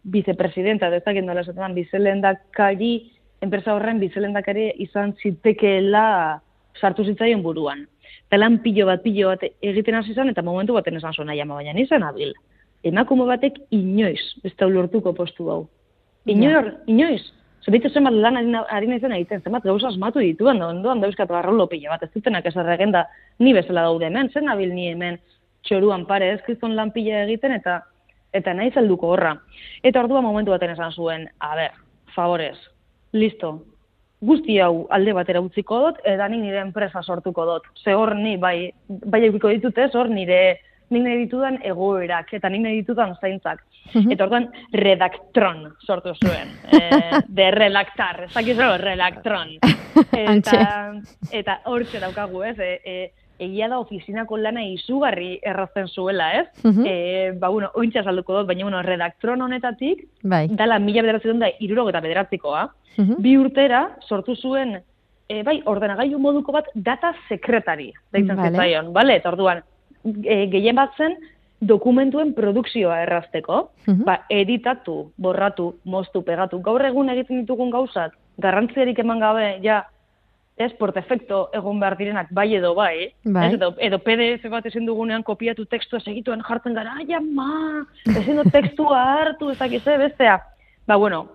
vicepresidenta, 0.03 0.89
dezaken 0.93 1.29
dola 1.29 1.43
esaten, 1.45 1.75
bizelendakari, 1.77 2.93
enpresa 3.41 3.75
horren 3.75 3.99
bizelendakari 4.01 4.69
izan 4.86 5.15
zitekeela 5.21 6.41
sartu 6.79 7.05
zitzaien 7.05 7.41
buruan. 7.43 7.86
Eta 8.29 8.39
lan 8.39 8.62
pilo 8.63 8.88
bat, 8.88 9.01
pilo 9.03 9.34
bat 9.34 9.43
egiten 9.62 9.97
hasi 9.97 10.15
zen, 10.15 10.31
eta 10.31 10.43
momentu 10.45 10.77
baten 10.77 10.97
esan 10.97 11.13
zuen 11.13 11.34
ama, 11.34 11.60
baina 11.60 11.73
nizan 11.73 12.03
abil. 12.07 12.34
Emakume 12.84 13.27
batek 13.29 13.60
inoiz, 13.75 14.21
ez 14.43 14.53
da 14.57 14.69
lortuko 14.69 15.13
postu 15.13 15.49
hau. 15.51 15.62
Inor, 16.25 16.71
inoiz. 16.88 17.21
Zerbitzu 17.65 17.91
zenbat 17.93 18.13
lan 18.13 18.38
ari, 18.38 18.47
na- 18.50 18.65
ari 18.69 18.88
naizen 18.88 19.12
egiten, 19.13 19.41
zenbat 19.43 19.63
gauza 19.63 19.88
asmatu 19.91 20.19
dituen, 20.19 20.62
ondoan 20.62 21.02
dauzkat 21.02 21.30
barrolo 21.30 21.67
pilo 21.69 21.91
bat, 21.91 22.04
ez 22.04 22.10
dutenak 22.13 22.45
ez 22.45 22.54
da 22.54 23.08
ni 23.39 23.54
bezala 23.54 23.84
daude 23.84 24.06
hemen, 24.06 24.30
zen 24.34 24.45
nabil 24.45 24.74
ni 24.74 24.88
hemen 24.89 25.19
txoruan 25.63 26.06
pare, 26.06 26.32
ez 26.34 26.41
kriston 26.41 26.76
lan 26.76 26.91
pila 26.91 27.24
egiten, 27.24 27.52
eta 27.52 27.84
eta 28.34 28.54
nahi 28.54 28.71
zelduko 28.71 29.10
horra. 29.12 29.36
Eta 29.84 30.00
ordua 30.00 30.21
momentu 30.21 30.52
baten 30.52 30.71
esan 30.71 30.91
zuen, 30.91 31.28
a 31.39 31.56
ber, 31.56 31.71
favorez, 32.15 32.58
listo, 33.13 33.65
guzti 34.21 34.60
hau 34.60 34.88
alde 34.89 35.13
batera 35.13 35.41
utziko 35.41 35.80
dut, 35.86 36.02
eta 36.06 36.28
nik 36.30 36.41
nire 36.41 36.62
enpresa 36.62 37.04
sortuko 37.04 37.45
dut. 37.45 37.63
Ze 37.84 37.93
hor 37.93 38.15
ni, 38.15 38.38
bai, 38.38 38.71
bai 38.88 39.26
eukiko 39.28 39.50
ditut 39.50 39.78
ez, 39.78 39.93
hor 39.95 40.10
nire, 40.10 40.60
nik 40.91 41.04
nahi 41.06 41.17
ditudan 41.25 41.58
egoerak, 41.63 42.34
eta 42.34 42.49
nik 42.49 42.62
nahi 42.65 42.82
ditudan 42.82 43.15
zaintzak. 43.21 43.63
Eta 43.95 44.25
orduan, 44.27 44.49
redaktron 44.73 45.65
sortu 45.88 46.13
zuen. 46.19 46.51
E, 46.82 47.21
de 47.27 47.51
relaktar, 47.51 48.23
ez 48.25 48.34
dakiz 48.34 48.58
relaktron. 48.58 49.58
Eta, 50.15 50.93
eta 51.32 51.58
hortxe 51.67 51.99
daukagu, 51.99 52.43
ez, 52.47 52.58
e, 52.60 52.69
e, 52.86 52.95
egia 53.43 53.67
da 53.71 53.80
ofizinako 53.82 54.38
lana 54.38 54.63
izugarri 54.63 55.39
errazten 55.43 55.88
zuela, 55.88 56.30
ez? 56.39 56.45
Mhm. 56.63 56.86
E, 56.88 57.32
ba, 57.39 57.49
bueno, 57.49 57.71
ointxa 57.75 58.04
salduko 58.04 58.38
dut, 58.38 58.47
baina, 58.47 58.63
bueno, 58.63 58.82
redaktron 58.86 59.41
honetatik, 59.41 60.06
Bai. 60.23 60.47
dala 60.47 60.80
mila 60.80 61.01
bederatzen 61.01 61.39
da 61.39 61.49
irurog 61.60 61.89
eta 61.89 62.01
bederatzikoa, 62.01 62.67
Mhm. 62.97 63.15
bi 63.23 63.38
urtera 63.38 63.97
sortu 64.08 64.36
zuen, 64.36 64.77
e, 65.27 65.43
bai, 65.43 65.62
ordenagailu 65.65 66.19
moduko 66.19 66.51
bat 66.51 66.67
data 66.75 67.13
sekretari, 67.30 67.91
deitzen 68.12 68.36
Vale. 68.38 68.49
zitzaion, 68.51 68.93
bale? 68.93 69.15
Eta 69.15 69.30
orduan, 69.30 69.63
e, 70.04 70.48
gehien 70.52 70.76
bat 70.76 70.92
zen 70.98 71.18
dokumentuen 71.62 72.34
produkzioa 72.34 73.04
errazteko, 73.04 73.70
Mhm. 73.88 74.04
ba, 74.04 74.26
editatu, 74.30 75.12
borratu, 75.18 75.76
moztu, 75.86 76.24
pegatu. 76.24 76.60
Gaur 76.62 76.84
egun 76.86 77.10
egiten 77.10 77.42
ditugun 77.42 77.70
gauzak, 77.70 78.14
garrantziarik 78.40 78.98
eman 79.00 79.20
gabe, 79.20 79.60
ja, 79.62 79.84
ez, 80.58 80.72
por 80.74 80.92
defecto 80.94 81.50
egon 81.54 81.80
behar 81.80 81.98
direnak 81.98 82.28
bai 82.32 82.54
edo 82.56 82.74
bai, 82.76 83.14
Bai. 83.24 83.48
ez, 83.48 83.54
edo, 83.54 83.76
edo 83.80 84.00
PDF 84.00 84.50
bat 84.50 84.66
ezin 84.66 84.86
dugunean 84.86 85.24
kopiatu 85.24 85.66
tekstua 85.66 86.00
segituen 86.00 86.42
jartzen 86.42 86.74
gara, 86.74 86.96
ai, 86.98 87.14
ama, 87.14 87.86
ezin 88.06 88.38
dut 88.38 88.52
tekstua 88.52 89.04
hartu, 89.22 89.50
ez 89.52 89.58
dakiz, 89.60 89.86
eh, 89.88 89.98
bestea. 89.98 90.40
Ba, 90.88 90.96
bueno, 90.98 91.28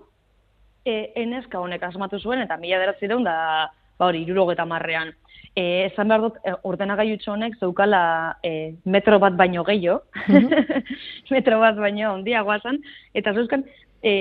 e, 0.85 1.13
eneska 1.17 1.59
honek 1.61 1.83
asmatu 1.83 2.19
zuen, 2.19 2.41
eta 2.41 2.57
mila 2.57 2.79
deratzireun 2.79 3.25
da, 3.25 3.71
ba 3.99 4.07
hori, 4.07 4.23
irurogeta 4.23 4.65
marrean. 4.65 5.13
E, 5.57 5.87
esan 5.87 6.11
behar 6.13 6.21
dut, 6.21 6.37
e, 6.45 6.53
ordenagailutxo 6.69 7.33
honek 7.33 7.55
zeukala 7.57 8.37
e, 8.45 8.75
metro 8.85 9.17
bat 9.19 9.39
baino 9.39 9.65
gehiago, 9.65 10.03
metro 11.35 11.61
bat 11.63 11.79
baino 11.81 12.13
ondiagoa 12.13 12.59
zen, 12.61 12.83
eta 13.17 13.33
zeuzkan 13.33 13.65
e, 14.05 14.13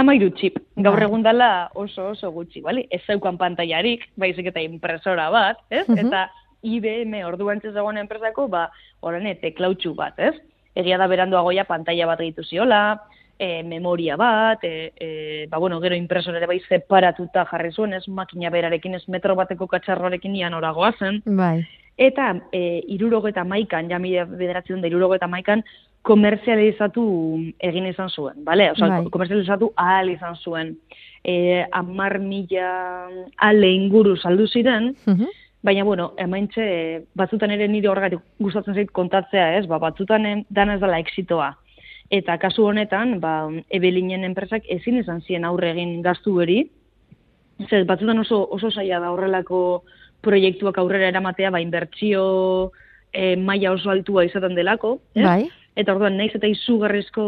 amairu 0.00 0.30
txip. 0.38 0.58
Gaur 0.80 0.96
Bai. 0.96 1.06
egun 1.06 1.26
dela 1.26 1.50
oso 1.74 2.10
oso 2.14 2.32
gutxi, 2.32 2.62
bali? 2.64 2.86
Ez 2.90 3.02
zeukan 3.06 3.36
pantailarik, 3.40 4.08
baizik 4.16 4.48
eta 4.52 4.64
impresora 4.64 5.28
bat, 5.34 5.60
ez? 5.70 5.86
Mhm. 5.86 6.06
Eta 6.06 6.28
IBM 6.66 7.20
orduan 7.28 7.60
zegoen 7.62 8.00
enpresako, 8.00 8.48
ba, 8.48 8.68
orain 9.00 9.28
teklautxu 9.42 9.94
bat, 9.94 10.18
ez? 10.18 10.34
Egia 10.78 10.98
da 10.98 11.06
beranduago 11.10 11.52
ja 11.52 11.64
pantaila 11.68 12.06
bat 12.06 12.24
gehitu 12.24 12.42
ziola, 12.44 12.98
e, 13.38 13.62
memoria 13.62 14.16
bat, 14.16 14.62
e, 14.64 14.92
e, 14.98 15.46
ba, 15.48 15.58
bueno, 15.58 15.80
gero 15.80 15.94
impresor 15.94 16.36
ere 16.36 16.46
bai 16.46 16.60
separatuta 16.68 17.44
jarri 17.46 17.70
zuen, 17.72 17.94
ez 17.94 18.08
makina 18.08 18.50
berarekin, 18.50 18.94
ez 18.94 19.08
metro 19.08 19.34
bateko 19.38 19.66
katxarrorekin 19.66 20.34
ian 20.36 20.54
oragoa 20.54 20.92
zen. 20.98 21.22
Bai. 21.24 21.62
Eta 21.96 22.32
e, 22.52 22.82
irurogeta 22.94 23.44
maikan, 23.44 23.88
ja 23.90 23.98
mila 23.98 24.24
bederatzen 24.24 24.80
da 24.82 24.86
irurogeta 24.90 25.26
maikan, 25.26 25.62
komerzializatu 26.02 27.02
egin 27.58 27.86
izan 27.90 28.08
zuen, 28.10 28.44
bale? 28.44 28.70
Osa, 28.72 28.88
Bai. 28.88 29.10
komerzializatu 29.10 29.72
ahal 29.76 30.10
izan 30.10 30.36
zuen. 30.36 30.76
E, 31.24 31.64
amar 31.72 32.18
mila 32.22 33.08
ale 33.36 33.72
inguru 33.74 34.16
saldu 34.16 34.46
ziren, 34.46 34.94
Mhm. 35.06 35.26
Baina, 35.60 35.82
bueno, 35.82 36.12
emaintxe, 36.16 37.02
batzutan 37.18 37.50
ere 37.50 37.66
nire 37.66 37.88
horregatik 37.90 38.20
gustatzen 38.38 38.76
zait 38.78 38.92
kontatzea, 38.94 39.56
ez? 39.58 39.66
Ba, 39.66 39.80
batzutan 39.82 40.24
em, 40.24 40.44
dana 40.48 40.76
ez 40.76 40.80
dela 40.80 41.00
exitoa. 41.00 41.56
Eta 42.10 42.38
kasu 42.40 42.64
honetan, 42.64 43.18
ba, 43.20 43.50
ebelinen 43.68 44.24
enpresak 44.24 44.64
ezin 44.72 44.96
izan 45.02 45.20
zien 45.20 45.44
aurre 45.44 45.74
egin 45.74 45.98
gaztu 46.02 46.38
beri. 46.38 46.62
Zer, 47.68 47.84
batzutan 47.84 48.22
oso, 48.22 48.40
oso 48.54 48.70
zaila 48.70 49.00
da 49.02 49.10
horrelako 49.12 49.82
proiektuak 50.24 50.78
aurrera 50.80 51.10
eramatea, 51.12 51.50
ba, 51.52 51.60
inbertsio 51.60 52.22
e, 53.12 53.36
maila 53.36 53.74
oso 53.76 53.90
altua 53.92 54.24
izaten 54.24 54.56
delako, 54.56 54.98
ez? 55.14 55.24
Bai. 55.26 55.42
Eta 55.78 55.94
orduan, 55.94 56.16
naiz 56.18 56.32
eta 56.34 56.48
izugarrizko 56.50 57.24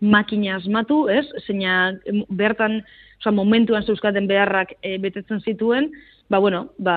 makina 0.00 0.56
asmatu, 0.56 1.04
ez? 1.12 1.26
Zeina 1.44 1.92
bertan, 2.32 2.80
oza, 3.20 3.34
momentuan 3.36 3.84
zeuzkaten 3.84 4.26
beharrak 4.30 4.72
e, 4.80 4.96
betetzen 5.02 5.42
zituen, 5.44 5.90
ba, 6.32 6.40
bueno, 6.40 6.70
ba, 6.80 6.96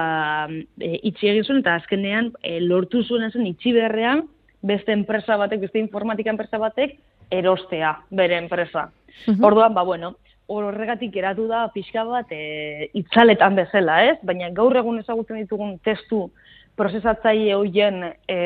e, 0.79 0.95
itxi 1.11 1.33
egin 1.33 1.43
zuen, 1.43 1.59
eta 1.65 1.75
azkenean 1.81 2.31
e, 2.41 2.61
lortu 2.63 3.03
zuen 3.03 3.27
zen 3.29 3.45
itxi 3.51 3.75
beharrean, 3.75 4.23
beste 4.65 4.95
enpresa 4.95 5.37
batek, 5.37 5.67
beste 5.67 5.83
informatika 5.83 6.31
enpresa 6.31 6.57
batek, 6.63 6.95
erostea 7.31 7.95
bere 8.09 8.37
enpresa. 8.37 8.89
Mhm. 9.27 9.43
Orduan, 9.43 9.73
ba, 9.73 9.83
bueno, 9.83 10.15
horregatik 10.47 11.13
geratu 11.13 11.47
da 11.47 11.67
pixka 11.73 12.03
bat 12.05 12.31
e, 12.31 12.89
itzaletan 12.93 13.55
bezala, 13.55 14.03
ez? 14.11 14.17
Baina 14.23 14.51
gaur 14.53 14.75
egun 14.77 14.99
ezagutzen 15.01 15.41
ditugun 15.41 15.77
testu 15.85 16.27
prozesatzaile 16.75 17.55
hoien 17.55 18.03
e, 18.27 18.39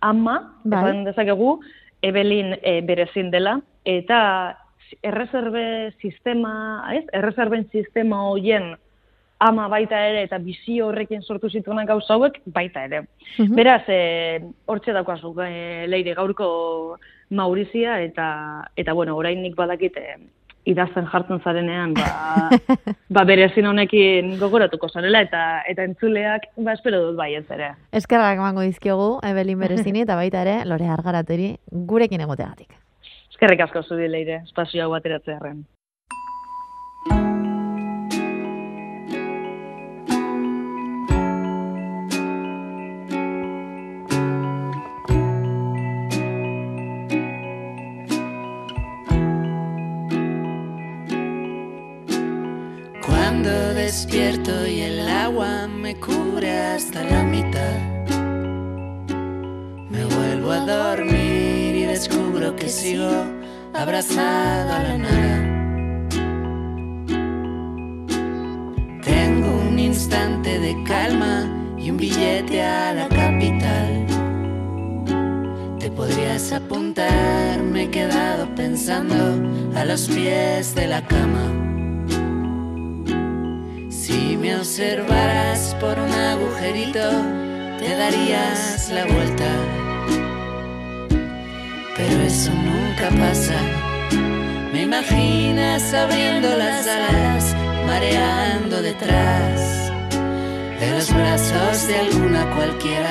ama, 0.00 0.36
Bai. 0.64 0.80
esan 0.82 1.04
dezakegu, 1.06 1.60
Evelin 2.02 2.54
e, 2.62 2.80
berezin 2.84 3.30
dela, 3.30 3.58
eta 3.84 4.20
erreserbe 5.06 5.92
sistema, 6.02 6.52
ez? 6.96 7.04
Erreserben 7.16 7.68
sistema 7.72 8.24
hoien 8.28 8.74
ama 9.40 9.68
baita 9.72 9.96
ere 10.04 10.24
eta 10.26 10.36
bizi 10.42 10.80
horrekin 10.84 11.22
sortu 11.22 11.48
zituenak 11.48 11.88
gauza 11.88 12.12
hauek 12.14 12.42
baita 12.44 12.84
ere. 12.84 13.06
Mhm. 13.38 13.54
Beraz, 13.56 13.84
e, 13.88 14.40
hortxe 14.66 14.92
daukazu, 14.92 15.32
e, 15.46 15.86
leire 15.88 16.14
gaurko 16.14 16.98
Maurizia 17.30 18.00
eta, 18.02 18.26
eta 18.76 18.92
bueno, 18.92 19.16
orainik 19.16 19.54
badakit 19.56 19.96
e, 19.96 20.16
idazten 20.68 21.06
jartzen 21.08 21.40
zarenean, 21.40 21.94
ba, 21.94 22.50
ba 23.16 23.24
berezin 23.24 23.66
honekin 23.70 24.36
gogoratuko 24.40 24.90
zarela 24.90 25.22
eta 25.24 25.62
eta 25.70 25.86
entzuleak, 25.88 26.50
ba 26.56 26.74
espero 26.76 27.02
dut 27.06 27.16
baietz 27.18 27.46
ere. 27.56 27.72
Eskerrak 27.96 28.38
emango 28.42 28.66
dizkiogu, 28.66 29.10
Ebelin 29.26 29.60
Berezini, 29.62 30.04
eta 30.06 30.18
baita 30.20 30.44
ere, 30.44 30.60
Lore 30.68 30.90
Argarateri 30.90 31.54
gurekin 31.70 32.26
egoteagatik. 32.26 32.74
Eskerrik 33.30 33.64
asko 33.64 33.82
zuri 33.82 34.08
leire, 34.10 34.42
espazio 34.44 34.84
hau 34.84 34.94
ateratzearen. 34.98 35.62
Despierto 53.90 54.68
y 54.68 54.82
el 54.82 55.00
agua 55.08 55.66
me 55.66 55.96
cubre 55.96 56.56
hasta 56.56 57.02
la 57.02 57.24
mitad, 57.24 57.76
me 59.90 60.04
vuelvo 60.04 60.52
a 60.52 60.60
dormir 60.64 61.74
y 61.74 61.82
descubro 61.86 62.54
que 62.54 62.68
sigo 62.68 63.10
abrazado 63.74 64.72
a 64.72 64.82
la 64.84 64.96
nada. 64.96 65.38
Tengo 69.02 69.60
un 69.68 69.76
instante 69.76 70.60
de 70.60 70.84
calma 70.84 71.50
y 71.76 71.90
un 71.90 71.96
billete 71.96 72.62
a 72.62 72.94
la 72.94 73.08
capital. 73.08 74.06
Te 75.80 75.90
podrías 75.90 76.52
apuntar, 76.52 77.60
me 77.60 77.82
he 77.82 77.90
quedado 77.90 78.54
pensando 78.54 79.16
a 79.76 79.84
los 79.84 80.08
pies 80.08 80.76
de 80.76 80.86
la 80.86 81.04
cama. 81.08 81.69
Me 84.40 84.56
observaras 84.56 85.76
por 85.78 85.98
un 85.98 86.10
agujerito, 86.10 87.10
te 87.78 87.94
darías 87.94 88.88
la 88.88 89.04
vuelta. 89.04 89.50
Pero 91.94 92.22
eso 92.22 92.50
nunca 92.50 93.10
pasa. 93.20 93.54
Me 94.72 94.82
imaginas 94.84 95.92
abriendo 95.92 96.56
las 96.56 96.86
alas, 96.86 97.54
mareando 97.86 98.80
detrás 98.80 99.92
de 100.80 100.90
los 100.90 101.12
brazos 101.12 101.86
de 101.86 101.98
alguna 101.98 102.50
cualquiera. 102.56 103.10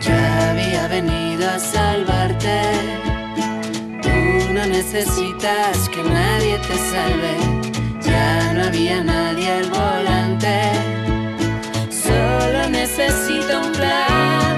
Ya 0.00 0.50
había 0.50 0.88
venido 0.88 1.48
a 1.48 1.58
salvarte. 1.60 3.17
No 4.58 4.66
necesitas 4.66 5.88
que 5.88 6.02
nadie 6.02 6.58
te 6.58 6.76
salve. 6.90 7.36
Ya 8.02 8.52
no 8.54 8.64
había 8.64 9.04
nadie 9.04 9.48
al 9.52 9.70
volante. 9.70 10.72
Solo 11.90 12.68
necesito 12.68 13.60
un 13.60 13.70
plan. 13.70 14.57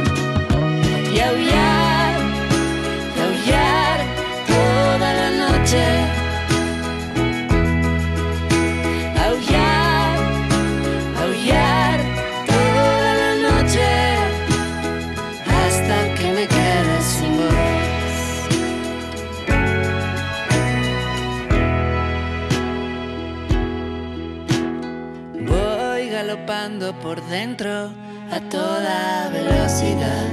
Por 27.10 27.26
dentro 27.26 27.90
a 28.30 28.38
toda 28.50 29.28
velocidad. 29.30 30.28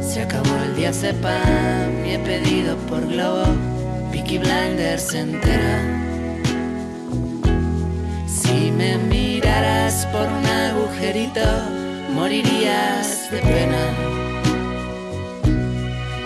Se 0.00 0.22
acabó 0.22 0.56
el 0.64 0.76
día 0.76 0.94
sepan 0.94 2.06
y 2.06 2.12
he 2.12 2.18
pedido 2.20 2.74
por 2.88 3.06
globo 3.06 3.44
Peaky 4.10 4.38
Blinders 4.38 5.12
entera. 5.12 5.76
Si 8.26 8.70
me 8.70 8.96
miraras 8.96 10.06
por 10.06 10.26
un 10.26 10.46
agujerito, 10.46 11.48
morirías 12.14 13.30
de 13.30 13.40
pena. 13.40 13.84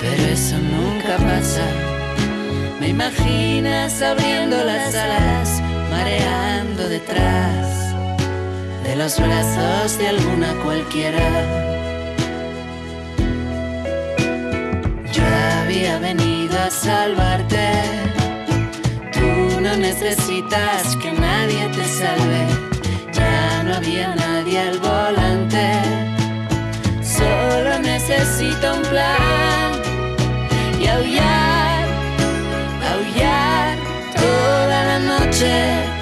Pero 0.01 0.23
eso 0.23 0.57
nunca 0.57 1.17
pasa. 1.17 1.67
Me 2.79 2.91
imaginas 2.91 4.01
abriendo 4.03 4.63
las 4.63 4.95
alas, 4.95 5.61
mareando 5.91 6.89
detrás 6.89 7.78
de 8.89 8.97
los 8.97 9.21
brazos 9.21 9.99
de 9.99 10.09
alguna 10.09 10.55
cualquiera. 10.65 11.27
Yo 15.13 15.25
había 15.61 15.99
venido 15.99 16.59
a 16.59 16.71
salvarte. 16.71 17.67
Tú 19.13 19.61
no 19.61 19.77
necesitas 19.77 20.97
que 21.03 21.13
nadie 21.13 21.69
te 21.77 21.85
salve. 22.01 22.43
Ya 23.13 23.63
no 23.65 23.75
había 23.75 24.15
nadie 24.15 24.59
al 24.59 24.79
volante. 24.79 25.67
Solo 27.03 27.79
necesito 27.81 28.75
un 28.75 28.83
plan 28.93 29.71
y 30.81 30.87
aullar, 30.87 31.85
aullar 32.93 33.77
toda 34.17 34.79
la 34.91 34.99
noche. 34.99 35.98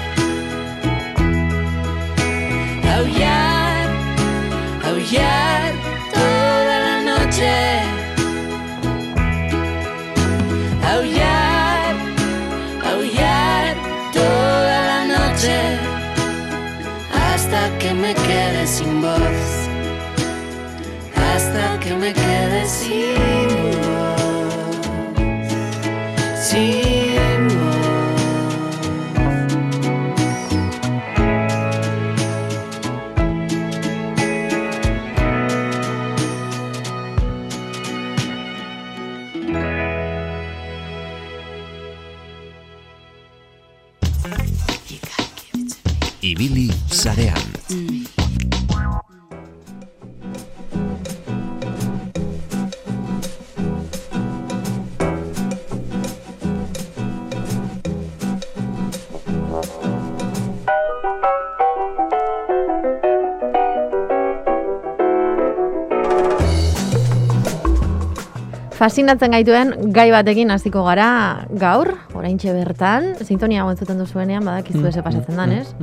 Fascinatzen 68.87 69.33
gaituen 69.35 69.71
gai 69.91 70.05
batekin 70.13 70.47
hasiko 70.53 70.79
gara 70.85 71.43
gaur, 71.59 71.89
oraintxe 72.15 72.53
bertan, 72.55 73.09
sintonia 73.27 73.65
hau 73.65 73.71
entzuten 73.73 73.97
duzuenean, 73.99 74.45
badakizu 74.47 74.85
eze 74.87 75.03
pasatzen 75.03 75.35
dan, 75.35 75.51
ez? 75.57 75.73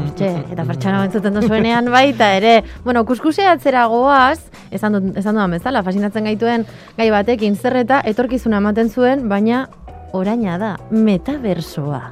Hortxe, 0.00 0.30
eta 0.50 0.64
pertsona 0.66 0.96
hau 0.98 1.04
entzuten 1.06 1.38
duzuenean 1.38 1.92
baita 1.94 2.32
ere. 2.40 2.56
Bueno, 2.82 3.04
kuskuse 3.06 3.46
atzera 3.46 3.84
goaz, 3.92 4.40
esan, 4.74 4.98
dut, 4.98 5.22
esan 5.22 5.38
dudan 5.38 5.54
bezala, 5.54 5.84
fascinatzen 5.86 6.26
gaituen 6.32 6.66
gai 6.98 7.12
batekin 7.14 7.54
zerreta, 7.54 8.02
etorkizuna 8.10 8.58
ematen 8.58 8.90
zuen, 8.90 9.28
baina 9.30 9.68
oraina 10.10 10.58
da, 10.58 10.74
metaversoa. 10.90 12.04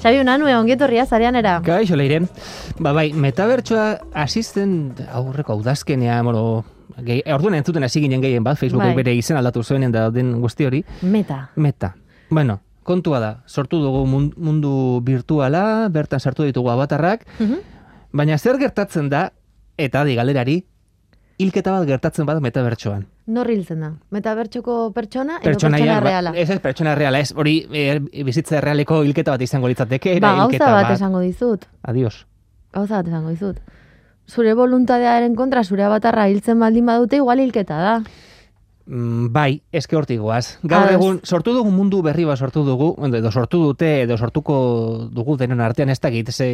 Xabi 0.00 0.24
Unanue, 0.24 0.56
ongietorria 0.56 1.04
zarean 1.04 1.36
era. 1.36 1.58
Kaixo 1.68 2.00
leire. 2.00 2.24
Ba 2.80 2.96
bai, 2.96 3.10
metabertsoa 3.12 3.90
asisten 4.24 4.94
aurreko 5.12 5.60
udazkenean, 5.60 6.24
bueno, 6.32 6.62
gehi, 7.04 7.22
orduan 7.32 7.54
entzuten 7.54 7.82
hasi 7.84 8.00
ginen 8.00 8.20
gehien 8.22 8.44
bat, 8.44 8.58
Facebookek 8.58 8.94
Bai. 8.94 9.02
bere 9.02 9.14
izen 9.14 9.36
aldatu 9.36 9.62
zuenen 9.62 9.92
da 9.92 10.10
den 10.10 10.40
guzti 10.40 10.64
hori. 10.66 10.84
Meta. 11.02 11.50
Meta. 11.56 11.94
Bueno, 12.30 12.60
kontua 12.82 13.20
da, 13.20 13.42
sortu 13.46 13.78
dugu 13.82 14.06
mun- 14.06 14.32
mundu 14.36 15.00
virtuala, 15.04 15.88
bertan 15.90 16.20
sartu 16.20 16.42
ditugu 16.44 16.70
avatarrak, 16.70 17.26
Mhm. 17.38 17.56
baina 18.12 18.38
zer 18.38 18.58
gertatzen 18.58 19.08
da, 19.08 19.32
eta 19.78 20.04
di 20.04 20.14
galerari, 20.14 20.64
hilketa 21.38 21.72
bat 21.72 21.86
gertatzen 21.88 22.26
bada 22.26 22.40
metabertsoan. 22.40 23.06
Nor 23.26 23.48
hiltzen 23.48 23.80
da? 23.80 23.92
Metabertsoko 24.10 24.92
pertsona 24.92 25.36
edo 25.38 25.44
Pertsonaia, 25.44 25.84
pertsona 25.84 26.00
ba- 26.00 26.08
reala? 26.10 26.30
Ez 26.36 26.50
ez, 26.50 26.58
pertsona 26.60 26.94
reala, 26.94 27.20
ez, 27.20 27.32
hori 27.36 27.66
e, 27.72 27.98
bizitza 28.24 28.60
realeko 28.60 29.02
hilketa 29.04 29.30
bat 29.30 29.40
izango 29.42 29.68
litzateke, 29.68 30.18
Ba, 30.20 30.34
gauza 30.34 30.58
bat 30.58 30.82
bat. 30.88 30.92
esango 30.96 31.20
dizut. 31.20 31.64
Adios. 31.82 32.26
Gauza 32.72 32.96
bat 32.96 33.06
esango 33.08 33.30
dizut. 33.30 33.60
Zure 34.30 34.54
voluntadearen 34.54 35.34
kontra, 35.34 35.64
zure 35.64 35.82
abatarra 35.84 36.28
hiltzen 36.30 36.60
baldin 36.62 36.86
badute, 36.86 37.16
igual 37.18 37.40
hilketa 37.42 37.78
da. 37.82 37.94
Mm, 38.90 39.28
bai, 39.34 39.60
eske 39.72 39.94
hortik 39.96 40.18
goaz. 40.18 40.56
Gaur 40.62 40.88
Ados. 40.88 40.94
egun 40.96 41.20
sortu 41.22 41.52
dugu 41.54 41.70
mundu 41.70 42.00
berri 42.02 42.24
bat 42.26 42.38
sortu 42.38 42.64
dugu, 42.66 42.92
edo 43.06 43.30
sortu 43.30 43.60
dute, 43.68 43.90
edo 44.02 44.16
sortuko 44.18 45.08
dugu 45.12 45.36
denon 45.38 45.60
artean 45.60 45.90
ez 45.92 46.00
dakit, 46.00 46.30
ze, 46.34 46.48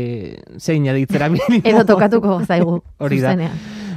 zein 0.58 0.88
aditzera 0.88 1.28
bilimo. 1.32 1.62
Edo 1.64 1.84
tokatuko 1.88 2.40
zaigu. 2.44 2.82
Hori 2.98 3.20
da. 3.20 3.34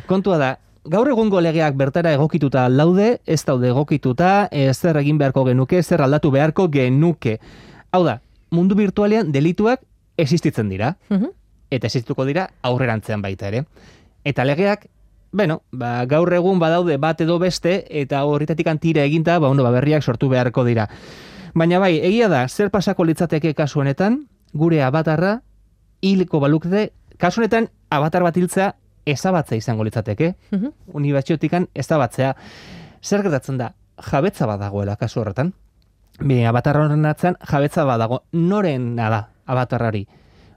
Kontua 0.07 0.37
da, 0.39 0.53
gaur 0.85 1.09
egungo 1.11 1.41
legeak 1.41 1.75
bertara 1.75 2.13
egokituta 2.15 2.67
laude, 2.69 3.19
ez 3.25 3.43
daude 3.45 3.69
egokituta, 3.73 4.47
ez 4.51 4.77
zer 4.77 4.97
egin 5.03 5.17
beharko 5.19 5.43
genuke, 5.45 5.83
zer 5.83 6.01
aldatu 6.01 6.31
beharko 6.31 6.69
genuke. 6.71 7.39
Hau 7.91 8.03
da, 8.05 8.19
mundu 8.51 8.75
virtualean 8.79 9.31
delituak 9.35 9.83
existitzen 10.17 10.69
dira, 10.69 10.95
Mhm. 11.09 11.35
Eta 11.71 11.87
existituko 11.87 12.25
dira 12.25 12.49
aurrerantzean 12.63 13.21
baita 13.21 13.47
ere. 13.47 13.65
Eta 14.23 14.43
legeak, 14.45 14.87
bueno, 15.31 15.61
ba, 15.71 16.05
gaur 16.05 16.33
egun 16.33 16.59
badaude 16.59 16.97
bat 16.97 17.21
edo 17.21 17.37
beste, 17.39 17.85
eta 17.89 18.23
horretatik 18.25 18.67
tira 18.79 19.03
eginta, 19.03 19.39
ba, 19.39 19.47
bueno, 19.47 19.63
ba, 19.63 19.71
berriak 19.71 20.03
sortu 20.03 20.29
beharko 20.29 20.63
dira. 20.65 20.87
Baina 21.53 21.79
bai, 21.79 21.99
egia 21.99 22.27
da, 22.29 22.47
zer 22.47 22.69
pasako 22.69 23.05
litzateke 23.05 23.53
kasu 23.53 23.79
honetan, 23.79 24.27
gure 24.53 24.81
abatarra 24.83 25.41
hilko 26.01 26.39
balukte, 26.39 26.91
kasu 27.17 27.41
honetan 27.41 27.69
abatar 27.89 28.23
bat 28.23 28.37
hiltzea 28.37 28.75
ezabatzea 29.05 29.57
izango 29.57 29.83
litzateke, 29.83 30.35
Mhm. 30.51 30.71
unibertsiotikan 30.93 31.67
ezabatzea. 31.73 32.35
Zer 33.01 33.21
gertatzen 33.23 33.57
da, 33.57 33.73
jabetza 33.97 34.45
badagoela 34.45 34.95
kasu 34.95 35.21
horretan. 35.21 35.53
Bi, 36.19 36.43
abatar 36.45 36.77
horren 36.77 37.05
atzean 37.05 37.37
jabetza 37.49 37.85
badago. 37.85 38.23
Norena 38.33 39.09
da 39.09 39.29
abatarrari? 39.45 40.07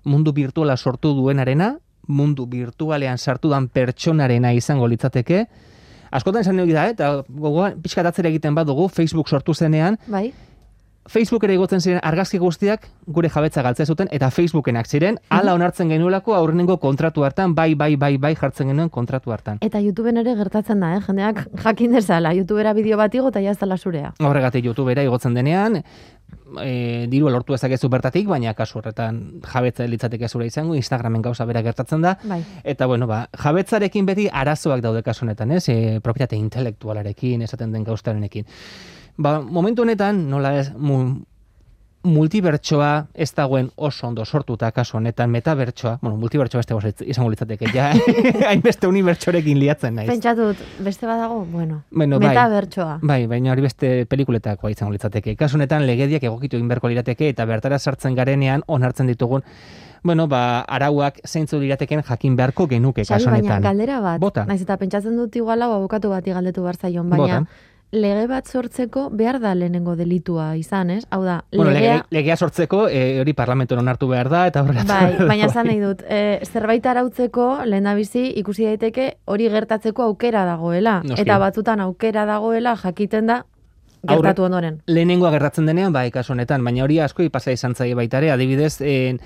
Mundu 0.04 0.32
virtuala 0.34 0.76
sortu 0.76 1.14
duenarena, 1.14 1.76
mundu 2.08 2.46
virtualean 2.50 3.18
sartu 3.18 3.50
dan 3.52 3.68
pertsonarena 3.68 4.52
izango 4.52 4.88
litzateke. 4.90 5.46
Askotan 6.12 6.42
esan 6.42 6.58
dugu 6.60 6.74
da, 6.76 6.88
eta 6.92 7.12
gogoan 7.28 7.78
atzera 7.80 8.28
egiten 8.28 8.54
badugu, 8.54 8.88
Facebook 8.88 9.28
sortu 9.28 9.54
zenean, 9.54 9.98
Bai? 10.06 10.32
Facebook 11.10 11.42
ere 11.44 11.56
igotzen 11.56 11.80
ziren 11.82 12.00
argazki 12.06 12.38
guztiak 12.38 12.86
gure 13.06 13.28
jabetza 13.32 13.62
galtzea 13.66 13.86
zuten 13.86 14.08
eta 14.14 14.30
Facebookenak 14.30 14.86
ziren, 14.86 15.18
hala 15.34 15.54
onartzen 15.56 15.90
genuelako 15.90 16.36
aurrenengo 16.36 16.76
kontratu 16.78 17.24
hartan, 17.26 17.56
bai, 17.58 17.74
bai, 17.74 17.96
bai, 17.96 18.16
bai 18.22 18.34
jartzen 18.38 18.70
genuen 18.70 18.90
kontratu 18.90 19.32
hartan. 19.34 19.58
Eta 19.66 19.80
YouTubeen 19.82 20.22
ere 20.22 20.36
gertatzen 20.38 20.80
da, 20.80 20.94
eh? 20.96 21.00
Jendeak 21.02 21.48
jakin 21.64 21.98
dezala, 21.98 22.34
YouTubera 22.38 22.74
bideo 22.78 23.00
bat 23.00 23.14
igo 23.14 23.32
eta 23.34 23.42
jaztala 23.42 23.78
zurea. 23.78 24.12
Horregatik 24.22 24.70
YouTubera 24.70 25.02
igotzen 25.02 25.34
denean, 25.34 25.82
e, 26.62 27.08
diru 27.10 27.30
lortu 27.34 27.58
ezakezu 27.58 27.90
bertatik, 27.90 28.28
baina 28.30 28.54
kasu 28.54 28.78
horretan 28.78 29.20
jabetza 29.42 29.88
litzateke 29.90 30.28
zure 30.28 30.46
izango, 30.46 30.78
Instagramen 30.78 31.22
gauza 31.22 31.44
bera 31.50 31.62
gertatzen 31.66 32.02
da, 32.02 32.16
Bai. 32.22 32.42
Eta 32.62 32.86
bueno, 32.86 33.08
ba, 33.10 33.26
jabetzarekin 33.42 34.06
beti 34.06 34.28
arazoak 34.30 34.82
daude 34.84 35.02
kasu 35.02 35.26
honetan, 35.26 35.50
ez? 35.58 35.64
E, 35.68 36.00
propietate 36.00 36.38
intelektualarekin, 36.38 37.42
esaten 37.42 37.72
den 37.72 37.84
gaustarenekin. 37.84 38.46
Ba, 39.16 39.40
momentu 39.40 39.82
honetan, 39.82 40.28
nola 40.30 40.54
ez, 40.58 40.70
mu, 40.76 41.02
multibertsoa 42.02 43.06
ez 43.14 43.28
dagoen 43.36 43.68
oso 43.76 44.08
ondo 44.08 44.24
sortuta 44.24 44.70
kasu 44.74 44.96
honetan, 44.96 45.30
metabertsoa, 45.30 45.98
bueno, 46.02 46.16
multibertsoa 46.18 46.58
beste 46.62 46.74
goz 46.74 46.84
izango 47.06 47.30
litzateke, 47.30 47.68
ja, 47.74 47.92
hainbeste 48.50 48.88
unibertsorekin 48.90 49.58
liatzen 49.60 49.94
naiz. 49.94 50.08
Pentsatut, 50.10 50.56
beste 50.82 51.06
badago, 51.06 51.44
bueno, 51.44 51.82
Bueno, 51.90 52.18
bai. 52.18 52.32
metabertsoa. 52.32 52.98
Bai, 53.02 53.26
baina 53.30 53.52
hori 53.52 53.62
beste 53.68 53.92
pelikuletakoa 54.10 54.72
izango 54.74 54.92
litzateke. 54.96 55.36
Kasu 55.36 55.56
honetan 55.60 55.86
legediak 55.86 56.24
egokitu 56.26 56.58
egin 56.58 56.68
beharko 56.72 56.90
lirateke 56.90 57.28
eta 57.28 57.46
bertara 57.46 57.78
sartzen 57.78 58.14
garenean 58.18 58.62
onartzen 58.66 59.06
ditugun 59.06 59.42
bueno, 60.02 60.26
ba, 60.26 60.64
arauak 60.66 61.20
zeintzu 61.28 61.60
lirateken 61.62 62.00
jakin 62.02 62.34
beharko 62.34 62.66
genuke 62.66 63.04
kasu 63.06 63.28
baina 63.30 63.38
honetan. 63.38 63.62
galdera 63.62 64.00
bat. 64.02 64.18
Bota. 64.20 64.42
Naiz 64.48 64.60
eta 64.64 64.74
pentsatzen 64.76 65.14
dut 65.16 65.36
igual 65.38 65.62
hau 65.62 65.76
abokatu 65.76 66.10
bati 66.10 66.32
galdetu 66.34 66.64
behar 66.64 66.74
zaion, 66.76 67.06
baina 67.08 67.22
Bota. 67.44 67.60
Lege 67.92 68.24
bat 68.26 68.48
sortzeko 68.48 69.08
behar 69.12 69.38
da 69.40 69.52
lehenengo 69.54 69.94
delitua 69.96 70.52
izan, 70.56 70.90
ez? 70.90 71.04
Hau 71.10 71.22
da, 71.24 71.42
Bueno, 71.52 71.70
legea... 71.70 71.98
legea, 71.98 72.06
legea 72.10 72.36
sortzeko 72.36 72.86
e, 72.88 73.20
hori 73.20 73.34
parlamentuan 73.36 73.82
onartu 73.84 74.08
behar 74.08 74.30
da 74.32 74.46
eta 74.48 74.62
horrela. 74.64 74.84
Bai, 74.88 75.28
baina 75.28 75.46
esan 75.50 75.68
nahi 75.68 75.80
dut, 75.86 76.02
e, 76.08 76.40
zerbait 76.48 76.86
arautzeko 76.86 77.48
lehendabizi 77.68 78.24
ikusi 78.40 78.66
daiteke 78.70 79.08
hori 79.26 79.48
gertatzeko 79.52 80.08
aukera 80.08 80.46
dagoela. 80.48 81.00
Noski. 81.04 81.20
Eta 81.22 81.38
batzutan 81.42 81.84
aukera 81.84 82.24
dagoela 82.28 82.76
jakiten 82.80 83.28
da 83.28 83.42
gertatu 84.08 84.48
ondoren. 84.48 84.80
Lehenengoa 84.90 85.30
gertatzen 85.34 85.68
denean, 85.68 85.92
bai, 85.94 86.08
kasu 86.10 86.32
honetan, 86.34 86.64
baina 86.64 86.84
hori 86.84 86.98
asko 87.04 87.28
pasa 87.30 87.52
izan 87.54 87.76
zaie 87.76 87.94
baita 87.94 88.18
ere, 88.18 88.32
adibidez, 88.34 88.80
en, 88.80 89.20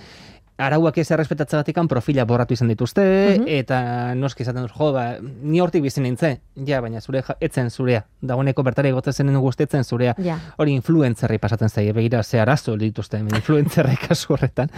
arauak 0.59 0.97
ez 0.99 1.11
errespetatzegatik 1.11 1.77
profila 1.89 2.25
borratu 2.25 2.55
izan 2.55 2.69
dituzte, 2.69 3.37
Mhm. 3.39 3.45
eta 3.49 4.15
noski 4.15 4.43
esaten 4.43 4.63
dut, 4.63 4.73
jo, 4.73 4.93
ba, 4.93 5.19
ni 5.21 5.61
hortik 5.61 5.83
bizi 5.83 6.01
nintzen, 6.01 6.39
ja, 6.65 6.81
baina 6.81 7.01
zure 7.01 7.23
ja, 7.23 7.37
etzen 7.41 7.71
zurea, 7.71 8.07
dagoeneko 8.23 8.63
bertara 8.63 8.89
egotzen 8.89 9.13
zen 9.13 9.37
guztetzen 9.37 9.85
zurea, 9.85 10.15
Ja. 10.19 10.39
hori 10.57 10.73
influentzerri 10.73 11.39
pasatzen 11.39 11.69
zaie, 11.69 11.93
begira, 11.93 12.23
ze 12.23 12.41
arazo 12.41 12.77
dituzte, 12.77 13.19
influentzerri 13.19 13.97
kasu 14.09 14.33
horretan. 14.33 14.71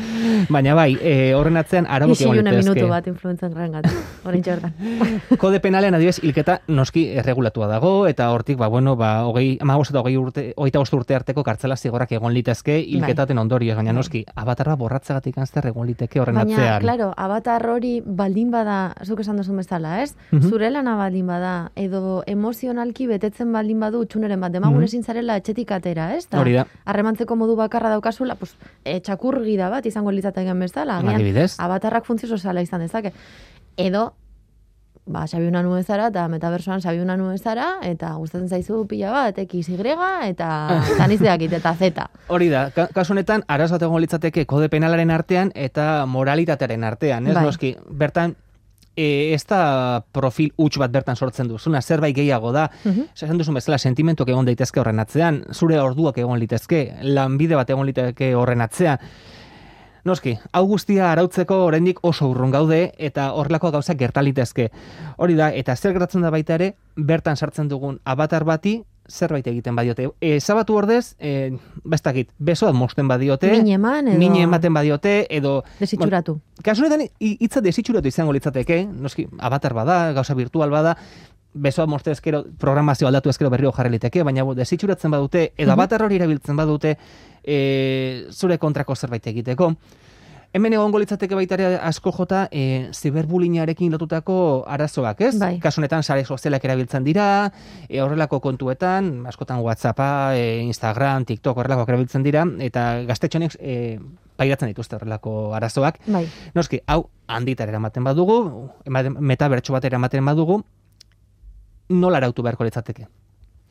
Baina 0.49 0.75
bai, 0.75 0.99
e, 1.01 1.35
horren 1.35 1.57
atzean 1.57 1.87
arauak 1.89 2.21
egon 2.21 2.37
litezke. 2.37 2.57
minutu 2.75 2.89
bat 2.89 3.07
influentzen 3.07 3.53
garen 3.55 3.73
gatu. 3.73 3.89
Horin 4.25 4.43
bertan. 4.43 4.73
Kode 5.39 5.61
penalean 5.61 5.95
adibidez 5.95 6.19
hilketa 6.23 6.61
noski 6.69 7.09
erregulatua 7.19 7.67
dago 7.69 8.07
eta 8.07 8.31
hortik 8.33 8.57
ba 8.59 8.67
bueno 8.69 8.97
ba 8.97 9.23
20 9.25 9.59
15 9.61 9.91
eta 9.91 10.03
20 10.03 10.19
urte 10.19 10.55
25 10.57 10.97
urte 10.97 11.15
arteko 11.15 11.45
kartzela 11.45 11.77
zigorrak 11.77 12.13
egon 12.13 12.33
litezke 12.35 12.79
hilketaten 12.81 13.39
ondorioz 13.39 13.77
baina 13.77 13.93
noski 13.93 14.25
abatarra 14.35 14.75
borratzegatik 14.77 15.37
zer 15.47 15.68
egon 15.69 15.87
liteke 15.87 16.21
horren 16.21 16.35
Baina, 16.37 16.55
atzean. 16.57 16.81
claro, 16.83 17.13
avatar 17.17 17.67
hori 17.71 18.03
baldin 18.05 18.51
bada, 18.51 18.95
zuk 19.05 19.21
esan 19.21 19.37
duzun 19.37 19.57
bezala, 19.57 20.03
ez? 20.03 20.15
Mhm. 20.33 20.49
Zure 20.51 20.71
lana 20.71 20.97
baldin 20.97 21.27
bada, 21.27 21.71
edo 21.77 22.23
emozionalki 22.27 23.07
betetzen 23.07 23.53
baldin 23.53 23.81
badu 23.81 24.05
txuneren 24.07 24.41
bat, 24.41 24.53
demagun 24.53 24.79
Mhm. 24.79 24.85
ezin 24.85 25.03
zarela 25.05 25.37
etxetik 25.37 25.71
atera, 25.73 26.15
ez? 26.17 26.29
Da, 26.29 26.41
Hori 26.41 26.55
da. 26.55 26.67
Harremantzeko 26.85 27.37
modu 27.37 27.57
bakarra 27.57 27.89
daukazula, 27.91 28.35
pues, 28.35 28.57
e, 28.85 29.01
txakurgida 29.01 29.69
bat 29.71 29.87
izango 29.87 30.11
litzateken 30.11 30.59
bezala. 30.59 30.99
agian 30.99 31.15
Adibidez. 31.15 31.55
Avatarrak 31.61 32.05
funtzio 32.05 32.29
soziala 32.29 32.61
izan 32.63 32.81
dezake. 32.81 33.13
Edo, 33.77 34.15
ba, 35.09 35.25
Xabi 35.27 35.47
Unanu 35.49 35.77
ezara, 35.79 36.09
eta 36.13 36.27
metaversoan 36.29 36.81
Xabi 36.85 37.01
Unanu 37.01 37.31
ezara, 37.33 37.79
eta 37.83 38.13
gustatzen 38.21 38.49
zaizu 38.49 38.83
pila 38.87 39.11
bat, 39.11 39.39
X, 39.39 39.69
Y, 39.73 39.79
eta 40.29 40.49
tanizdeakit, 40.99 41.53
eta 41.59 41.75
Z. 41.75 42.05
Hori 42.29 42.49
da, 42.53 42.69
ka- 42.71 42.89
kasu 42.95 43.15
honetan 43.17 43.43
araz 43.49 43.71
bat 43.73 43.83
egon 43.83 44.01
litzateke 44.05 44.45
kode 44.47 44.69
penalaren 44.69 45.11
artean 45.11 45.51
eta 45.55 46.05
moralitatearen 46.07 46.85
artean, 46.85 47.27
ez 47.27 47.35
Bai. 47.35 47.45
noski, 47.45 47.75
bertan 47.89 48.37
e, 48.99 49.33
ez 49.33 49.45
da 49.47 50.03
profil 50.13 50.51
huts 50.59 50.77
bat 50.83 50.91
bertan 50.91 51.17
sortzen 51.17 51.47
duzuna, 51.49 51.81
zerbait 51.81 52.15
gehiago 52.17 52.51
da, 52.53 52.69
Mhm. 52.85 53.05
esan 53.15 53.39
duzun 53.39 53.55
bezala 53.55 53.79
sentimentuak 53.79 54.29
egon 54.29 54.45
daitezke 54.45 54.81
horren 54.81 54.99
atzean, 54.99 55.45
zure 55.55 55.79
orduak 55.81 56.19
egon 56.19 56.39
litezke, 56.39 56.97
lanbide 57.03 57.55
bat 57.55 57.71
egon 57.71 57.87
litezke 57.87 58.35
horren 58.35 58.61
atzean. 58.61 58.99
Noski, 60.09 60.39
hau 60.57 60.65
guztia 60.71 61.11
arautzeko 61.13 61.57
oraindik 61.69 61.99
oso 62.07 62.31
urrun 62.33 62.51
gaude 62.55 62.79
eta 62.99 63.27
horrelako 63.37 63.71
gauzak 63.75 63.99
gerta 64.01 64.23
litezke. 64.25 64.71
Hori 65.21 65.35
da, 65.37 65.51
eta 65.53 65.75
zer 65.77 65.93
gertatzen 65.97 66.25
da 66.25 66.31
baita 66.33 66.55
ere, 66.57 66.71
bertan 66.97 67.37
sartzen 67.37 67.69
dugun 67.69 67.99
avatar 68.09 68.47
bati 68.49 68.79
zerbait 69.09 69.47
egiten 69.49 69.77
badiote. 69.77 70.07
E, 70.21 70.35
zabatu 70.41 70.75
ordez, 70.77 71.15
e, 71.19 71.51
bestakit, 71.85 72.29
beso 72.39 72.67
bat 72.69 72.77
mosten 72.77 73.09
badiote, 73.09 73.49
Min 73.55 73.69
eman 73.73 74.09
edo- 74.13 74.19
min 74.21 74.35
ematen 74.37 74.75
badiote, 74.77 75.15
edo... 75.33 75.63
Desitxuratu. 75.81 76.35
Kasu 76.65 76.85
honetan, 76.85 77.07
hi- 77.19 77.37
hitza 77.41 77.63
desitxuratu 77.65 78.09
izango 78.13 78.33
litzateke, 78.37 78.83
noski, 78.85 79.25
avatar 79.39 79.73
bada, 79.75 80.13
gauza 80.13 80.35
virtual 80.37 80.69
bada, 80.71 80.93
besoa 81.55 81.87
moste 81.87 82.11
ezkero, 82.13 82.45
programazio 82.59 83.09
aldatu 83.09 83.31
ezkero 83.31 83.51
berriro 83.51 83.73
jarri 83.73 83.91
liteke, 83.97 84.23
baina 84.23 84.45
desitxuratzen 84.55 85.11
badute, 85.11 85.53
edo 85.57 85.73
avatar 85.73 86.03
hori 86.05 86.17
erabiltzen 86.21 86.57
badute, 86.57 86.97
e, 87.43 88.27
zure 88.31 88.59
kontrako 88.59 88.95
zerbait 88.97 89.27
egiteko. 89.27 89.73
Hemen 90.57 90.73
egongo 90.73 90.97
litzateke 90.99 91.37
baita 91.37 91.59
ere 91.59 91.67
asko 91.85 92.09
jota 92.17 92.47
e, 92.51 92.89
ziberbulinarekin 92.97 93.93
lotutako 93.93 94.65
arazoak, 94.67 95.21
ez? 95.27 95.35
Bai. 95.39 95.59
Kasu 95.61 95.83
honetan 95.83 96.03
sare 96.03 96.25
sozialak 96.25 96.65
erabiltzen 96.65 97.05
dira, 97.05 97.51
e, 97.89 98.01
horrelako 98.01 98.41
kontuetan, 98.41 99.27
askotan 99.29 99.61
WhatsAppa, 99.61 100.37
e, 100.41 100.63
Instagram, 100.65 101.27
TikTok 101.29 101.61
horrelakoak 101.61 101.93
erabiltzen 101.93 102.25
dira, 102.25 102.47
eta 102.65 103.03
gaztetxonek 103.11 103.59
e, 103.61 103.99
pairatzen 104.41 104.73
dituzte 104.73 104.97
horrelako 104.97 105.53
arazoak. 105.59 106.01
Bai. 106.07 106.25
Noski, 106.57 106.81
hau 106.87 107.11
handitar 107.27 107.69
eramaten 107.69 108.05
badugu, 108.09 108.41
ematen- 108.89 109.21
metabertso 109.21 109.77
bat 109.77 109.85
eramaten 109.85 110.25
badugu, 110.25 110.63
nola 111.89 112.19
arautu 112.19 112.43
beharko 112.43 112.65
litzateke? 112.65 113.07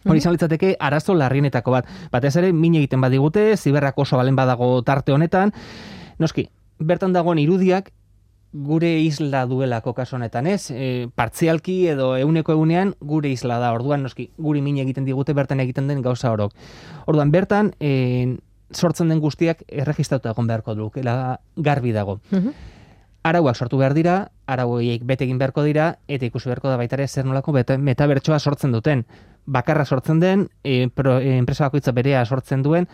Hori 0.08 0.22
izan 0.22 0.36
litzateke 0.38 0.76
arazo 0.80 1.14
larrienetako 1.18 1.72
bat. 1.72 1.88
Batez 2.12 2.36
ere, 2.40 2.54
min 2.54 2.76
egiten 2.80 3.02
badigute, 3.02 3.58
ziberrak 3.58 3.98
oso 4.00 4.16
balen 4.18 4.36
badago 4.36 4.82
tarte 4.88 5.12
honetan. 5.12 5.52
Noski, 6.20 6.48
bertan 6.80 7.14
dagoen 7.14 7.42
irudiak, 7.42 7.92
gure 8.54 8.94
isla 9.02 9.46
duelako 9.46 9.94
kasu 9.94 10.16
honetan, 10.16 10.48
ez? 10.48 10.72
E, 10.72 11.10
partzialki 11.14 11.88
edo 11.92 12.16
euneko 12.18 12.56
egunean 12.56 12.96
gure 13.02 13.30
isla 13.30 13.60
da. 13.60 13.74
Orduan, 13.76 14.06
noski, 14.08 14.30
guri 14.38 14.62
min 14.62 14.78
egiten 14.78 15.06
digute 15.06 15.34
bertan 15.34 15.60
egiten 15.60 15.90
den 15.92 16.02
gauza 16.02 16.32
orok. 16.32 16.56
Orduan, 17.06 17.32
bertan, 17.32 17.74
e, 17.82 18.38
sortzen 18.72 19.10
den 19.10 19.20
guztiak 19.20 19.64
erregistratuta 19.68 20.32
egon 20.32 20.48
beharko 20.48 20.76
dukela 20.76 21.40
garbi 21.56 21.92
dago 21.92 22.20
Mhm. 22.32 22.52
Arauak 23.30 23.56
sortu 23.56 23.78
behar 23.78 23.94
dira, 23.98 24.18
arau 24.48 24.70
horiek 24.78 25.04
bete 25.06 25.26
egin 25.26 25.38
beharko 25.42 25.64
dira, 25.66 25.98
eta 26.08 26.28
ikusi 26.28 26.50
beharko 26.50 26.72
da 26.72 26.78
baita 26.80 26.96
ere 26.98 27.08
zer 27.08 27.26
nolako 27.26 27.54
metabertsoa 27.54 28.40
sortzen 28.40 28.72
duten. 28.72 29.06
Bakarra 29.46 29.86
sortzen 29.86 30.20
den, 30.20 30.50
e, 30.64 30.88
pro, 30.94 31.20
e, 31.20 31.38
enpresa 31.38 31.66
bakoitza 31.66 31.92
berea 31.92 32.26
sortzen 32.26 32.64
duen, 32.64 32.88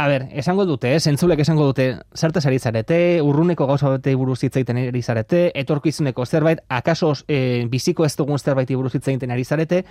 A 0.00 0.06
ber, 0.08 0.22
esango 0.32 0.64
dute, 0.64 0.94
eh? 0.96 1.00
zentzulek 1.00 1.42
esango 1.42 1.66
dute, 1.68 1.84
zertaz 2.16 2.46
ari 2.48 2.56
zarete, 2.58 3.20
urruneko 3.20 3.66
gauza 3.68 3.90
batei 3.92 4.14
buruz 4.16 4.38
hitz 4.46 4.54
egiten 4.56 4.78
ari 4.80 5.02
zarete, 5.02 5.40
etorkizuneko 5.60 6.24
zerbait, 6.24 6.62
akaso 6.72 7.10
e, 7.28 7.66
biziko 7.68 8.06
ez 8.06 8.14
dugun 8.16 8.40
zerbaiti 8.40 8.78
buruz 8.80 8.94
hitz 8.94 9.04
egiten 9.12 9.34
ari 9.36 9.44
zarete, 9.44 9.82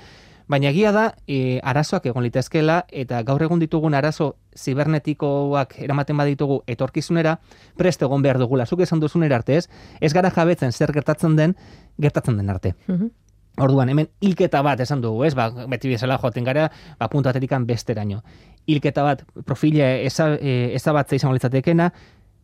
baina 0.49 0.71
egia 0.73 0.91
da, 0.91 1.05
e, 1.29 1.59
arazoak 1.63 2.09
egon 2.09 2.25
litezkela, 2.25 2.81
eta 2.89 3.21
gaur 3.27 3.43
egun 3.45 3.61
ditugun 3.61 3.93
arazo 3.93 4.33
zibernetikoak 4.57 5.77
eramaten 5.85 6.17
baditugu 6.17 6.63
etorkizunera, 6.67 7.37
prest 7.77 8.01
egon 8.05 8.25
behar 8.25 8.41
dugula, 8.41 8.65
zuk 8.65 8.81
esan 8.85 8.99
duzunera 8.99 9.37
arte 9.39 9.59
ez, 9.61 9.67
ez 10.01 10.11
gara 10.13 10.33
jabetzen 10.33 10.73
zer 10.73 10.93
gertatzen 10.95 11.37
den, 11.37 11.55
gertatzen 12.01 12.37
den 12.41 12.49
arte. 12.49 12.75
Mhm. 12.87 13.11
Orduan, 13.59 13.89
hemen 13.91 14.07
hilketa 14.23 14.61
bat 14.63 14.79
esan 14.79 15.01
dugu, 15.03 15.25
ez? 15.27 15.33
Ba, 15.35 15.49
beti 15.67 15.89
bezala 15.91 16.17
joaten 16.17 16.45
gara, 16.47 16.69
ba, 16.99 17.09
puntu 17.11 17.29
aterikan 17.29 17.65
besteraino. 17.67 18.21
Hilketa 18.69 19.03
bat, 19.03 19.25
profila 19.45 19.89
eza, 19.99 20.31
e, 20.39 20.71
ezabatzea 20.77 21.19
izango 21.19 21.35
litzatekena, 21.35 21.89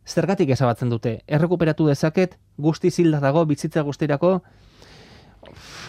zergatik 0.06 0.50
ezabatzen 0.52 0.92
dute? 0.92 1.20
Errekuperatu 1.26 1.88
dezaket, 1.88 2.36
guzti 2.58 2.90
zilda 2.90 3.20
dago, 3.20 3.46
bitzitza 3.48 3.82
guztirako, 3.86 4.42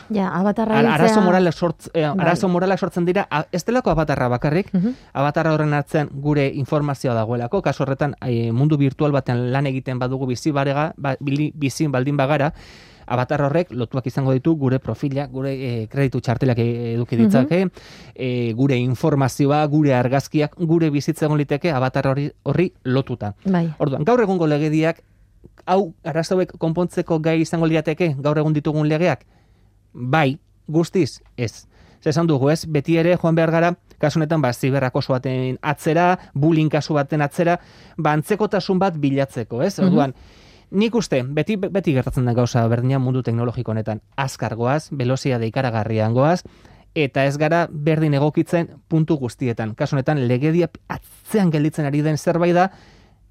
Ja, 0.09 0.29
abatarra 0.39 0.79
Ara- 0.79 0.93
arazo 0.95 1.21
moralak 1.21 1.53
sortz, 1.53 1.89
eh, 1.93 2.01
Bai. 2.07 2.15
arazo 2.25 2.47
moralak 2.47 2.79
sortzen 2.79 3.05
dira, 3.05 3.27
a- 3.29 3.45
ez 3.51 3.63
delako 3.65 3.91
abatarra 3.91 4.27
bakarrik, 4.29 4.73
Mhm. 4.73 4.93
abatarra 5.13 5.53
horren 5.53 5.73
atzean 5.73 6.09
gure 6.13 6.47
informazioa 6.53 7.13
dagoelako, 7.13 7.61
kasu 7.61 7.83
horretan 7.83 8.15
eh, 8.21 8.51
mundu 8.51 8.77
virtual 8.77 9.11
batean 9.11 9.51
lan 9.51 9.65
egiten 9.67 9.99
badugu 9.99 10.27
bizi 10.27 10.51
barega, 10.51 10.93
ba, 10.97 11.15
bizi 11.19 11.87
baldin 11.87 12.17
bagara, 12.17 12.53
abatar 13.09 13.41
horrek 13.41 13.69
lotuak 13.71 14.05
izango 14.07 14.33
ditu 14.33 14.55
gure 14.59 14.79
profila, 14.79 15.27
gure 15.27 15.53
eh, 15.53 15.87
kreditu 15.87 16.19
txartelak 16.19 16.57
eh, 16.59 16.93
eduki 16.95 17.15
ditzake, 17.15 17.69
eh, 18.15 18.53
gure 18.53 18.75
informazioa, 18.75 19.65
gure 19.67 19.93
argazkiak, 19.95 20.55
gure 20.59 20.89
bizitza 20.89 21.25
egon 21.25 21.37
liteke 21.37 21.71
abatar 21.71 22.07
hori, 22.07 22.31
horri 22.43 22.73
lotuta. 22.83 23.33
Bai. 23.45 23.73
Orduan, 23.79 24.03
gaur 24.03 24.19
egungo 24.21 24.45
legediak, 24.47 25.01
hau 25.65 25.93
arazoek 26.03 26.57
konpontzeko 26.57 27.19
gai 27.21 27.39
izango 27.41 27.65
lirateke, 27.65 28.15
gaur 28.19 28.37
egun 28.37 28.53
ditugun 28.53 28.87
legeak, 28.89 29.25
bai, 29.93 30.39
guztiz, 30.67 31.21
ez. 31.37 31.67
Zer 32.03 32.09
esan 32.11 32.27
dugu, 32.27 32.49
ez? 32.49 32.65
Beti 32.65 32.97
ere 32.97 33.17
joan 33.17 33.35
behar 33.35 33.51
gara, 33.51 33.73
kasu 33.97 34.19
honetan, 34.19 34.41
ba, 34.41 34.53
ziberrak 34.53 34.95
oso 34.95 35.13
baten 35.13 35.57
atzera, 35.61 36.17
bullying 36.33 36.69
kasu 36.69 36.93
baten 36.93 37.21
atzera, 37.21 37.59
ba, 37.97 38.13
antzekotasun 38.13 38.79
bat 38.79 38.97
bilatzeko, 39.01 39.61
ez? 39.63 39.79
Orduan, 39.79 40.13
nik 40.71 40.95
uste, 40.95 41.23
beti, 41.23 41.55
beti 41.55 41.93
gertatzen 41.93 42.25
da 42.25 42.33
gauza 42.33 42.67
berdina 42.67 42.99
mundu 42.99 43.23
teknologiko 43.23 43.71
honetan, 43.71 44.01
azkar 44.15 44.55
goaz, 44.55 44.89
velozia 44.91 45.39
deikaragarrian 45.39 46.13
goaz, 46.13 46.43
eta 46.93 47.25
ez 47.25 47.37
gara 47.37 47.67
berdin 47.71 48.13
egokitzen 48.13 48.69
puntu 48.87 49.17
guztietan. 49.17 49.73
Kasu 49.75 49.95
honetan, 49.95 50.27
legedia 50.27 50.69
atzean 50.87 51.49
gelditzen 51.51 51.85
ari 51.85 52.01
den 52.01 52.17
zerbait 52.17 52.55
da, 52.55 52.71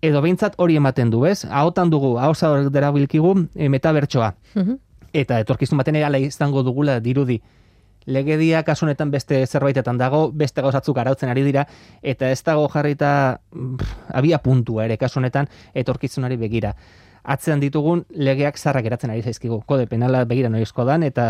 edo 0.03 0.21
behintzat 0.23 0.55
hori 0.59 0.77
ematen 0.77 1.11
du, 1.11 1.25
ez? 1.27 1.45
Ahotan 1.45 1.91
dugu, 1.91 2.19
ahoza 2.19 2.51
hor 2.51 2.71
derabilkigu 2.71 3.49
e, 3.55 3.69
metabertsoa 3.69 4.35
Mhm. 4.55 4.79
Eta 5.17 5.39
etorkizun 5.41 5.81
baten 5.81 5.97
ala 6.05 6.21
izango 6.21 6.63
dugula 6.67 6.99
dirudi. 7.01 7.41
Legedia 8.07 8.63
kasu 8.63 8.85
honetan 8.87 9.11
beste 9.11 9.41
zerbaitetan 9.47 9.99
dago, 9.99 10.29
beste 10.31 10.63
gauzatzuk 10.63 10.99
arautzen 11.03 11.31
ari 11.33 11.43
dira, 11.43 11.65
eta 12.03 12.31
ez 12.31 12.43
dago 12.47 12.69
jarrita 12.71 13.41
pff, 13.51 13.97
abia 14.15 14.39
puntua 14.39 14.85
ere 14.85 14.97
kasu 15.01 15.19
honetan 15.19 15.49
etorkizunari 15.75 16.37
begira. 16.39 16.75
Atzean 17.27 17.59
ditugun 17.59 18.05
legeak 18.11 18.59
zarrak 18.59 18.85
geratzen 18.87 19.11
ari 19.11 19.25
zaizkigu. 19.27 19.59
Kode 19.67 19.89
penala 19.91 20.23
begira 20.25 20.49
noizko 20.53 20.85
dan, 20.87 21.03
eta 21.03 21.25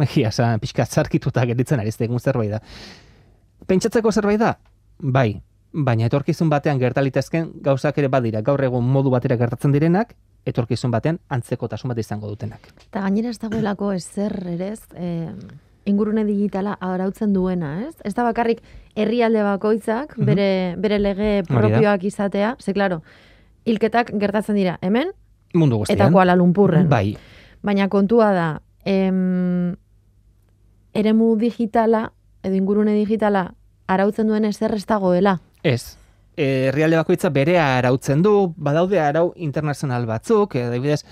egia 0.00 0.30
esan, 0.32 0.62
pixka 0.62 0.86
zarkituta 0.86 1.44
geritzen 1.44 1.82
ari 1.82 1.92
zaigun 1.92 2.22
zerbait 2.22 2.54
da. 2.54 2.62
Pentsatzeko 3.68 4.12
zerbait 4.12 4.40
da? 4.40 4.54
Bai, 5.02 5.42
baina 5.72 6.08
etorkizun 6.08 6.48
batean 6.48 6.80
gertalitezken 6.80 7.50
gauzak 7.66 7.98
ere 8.00 8.08
badira. 8.08 8.40
Gaur 8.40 8.64
egun 8.64 8.88
modu 8.88 9.12
batera 9.12 9.36
gertatzen 9.36 9.76
direnak, 9.76 10.16
etorkizun 10.46 10.90
batean 10.94 11.18
antzekotasun 11.28 11.88
bat 11.92 11.98
izango 11.98 12.28
dutenak. 12.30 12.68
Eta 12.88 13.02
gainera 13.04 13.30
ez 13.30 13.38
dagoelako 13.42 13.92
ezer 13.92 14.36
ere 14.54 14.68
ez, 14.72 14.80
eh, 14.94 15.32
ingurune 15.86 16.24
digitala 16.24 16.76
arautzen 16.80 17.32
duena, 17.32 17.86
ez? 17.86 17.94
Ez 18.04 18.14
da 18.14 18.24
bakarrik 18.26 18.62
herrialde 18.96 19.42
bakoitzak 19.42 20.16
bere, 20.18 20.74
bere 20.78 20.98
lege 20.98 21.42
propioak 21.46 22.04
izatea, 22.04 22.56
ze 22.60 22.72
claro, 22.74 23.02
hilketak 23.64 24.12
gertatzen 24.18 24.56
dira 24.58 24.78
hemen 24.82 25.12
Mundu 25.54 25.78
guztian. 25.78 25.98
eta 25.98 26.10
Kuala 26.12 26.36
Lumpurren. 26.36 26.88
Bai, 26.88 27.16
Baina 27.62 27.88
kontua 27.88 28.32
da, 28.32 28.62
em, 28.84 29.74
eremu 30.94 31.36
digitala 31.36 32.12
edo 32.42 32.54
ingurune 32.54 32.94
digitala 32.94 33.54
arautzen 33.86 34.26
duen 34.28 34.44
ezer 34.44 34.74
ez 34.74 34.86
dagoela. 34.86 35.40
ez. 35.62 35.96
Herrialde 36.36 36.96
bakoitza 36.96 37.30
berea 37.30 37.78
arautzen 37.78 38.22
du, 38.22 38.52
badaude 38.56 39.00
arau 39.00 39.32
internazional 39.36 40.06
batzuk, 40.06 40.54
e, 40.54 40.64
adibidez, 40.68 41.02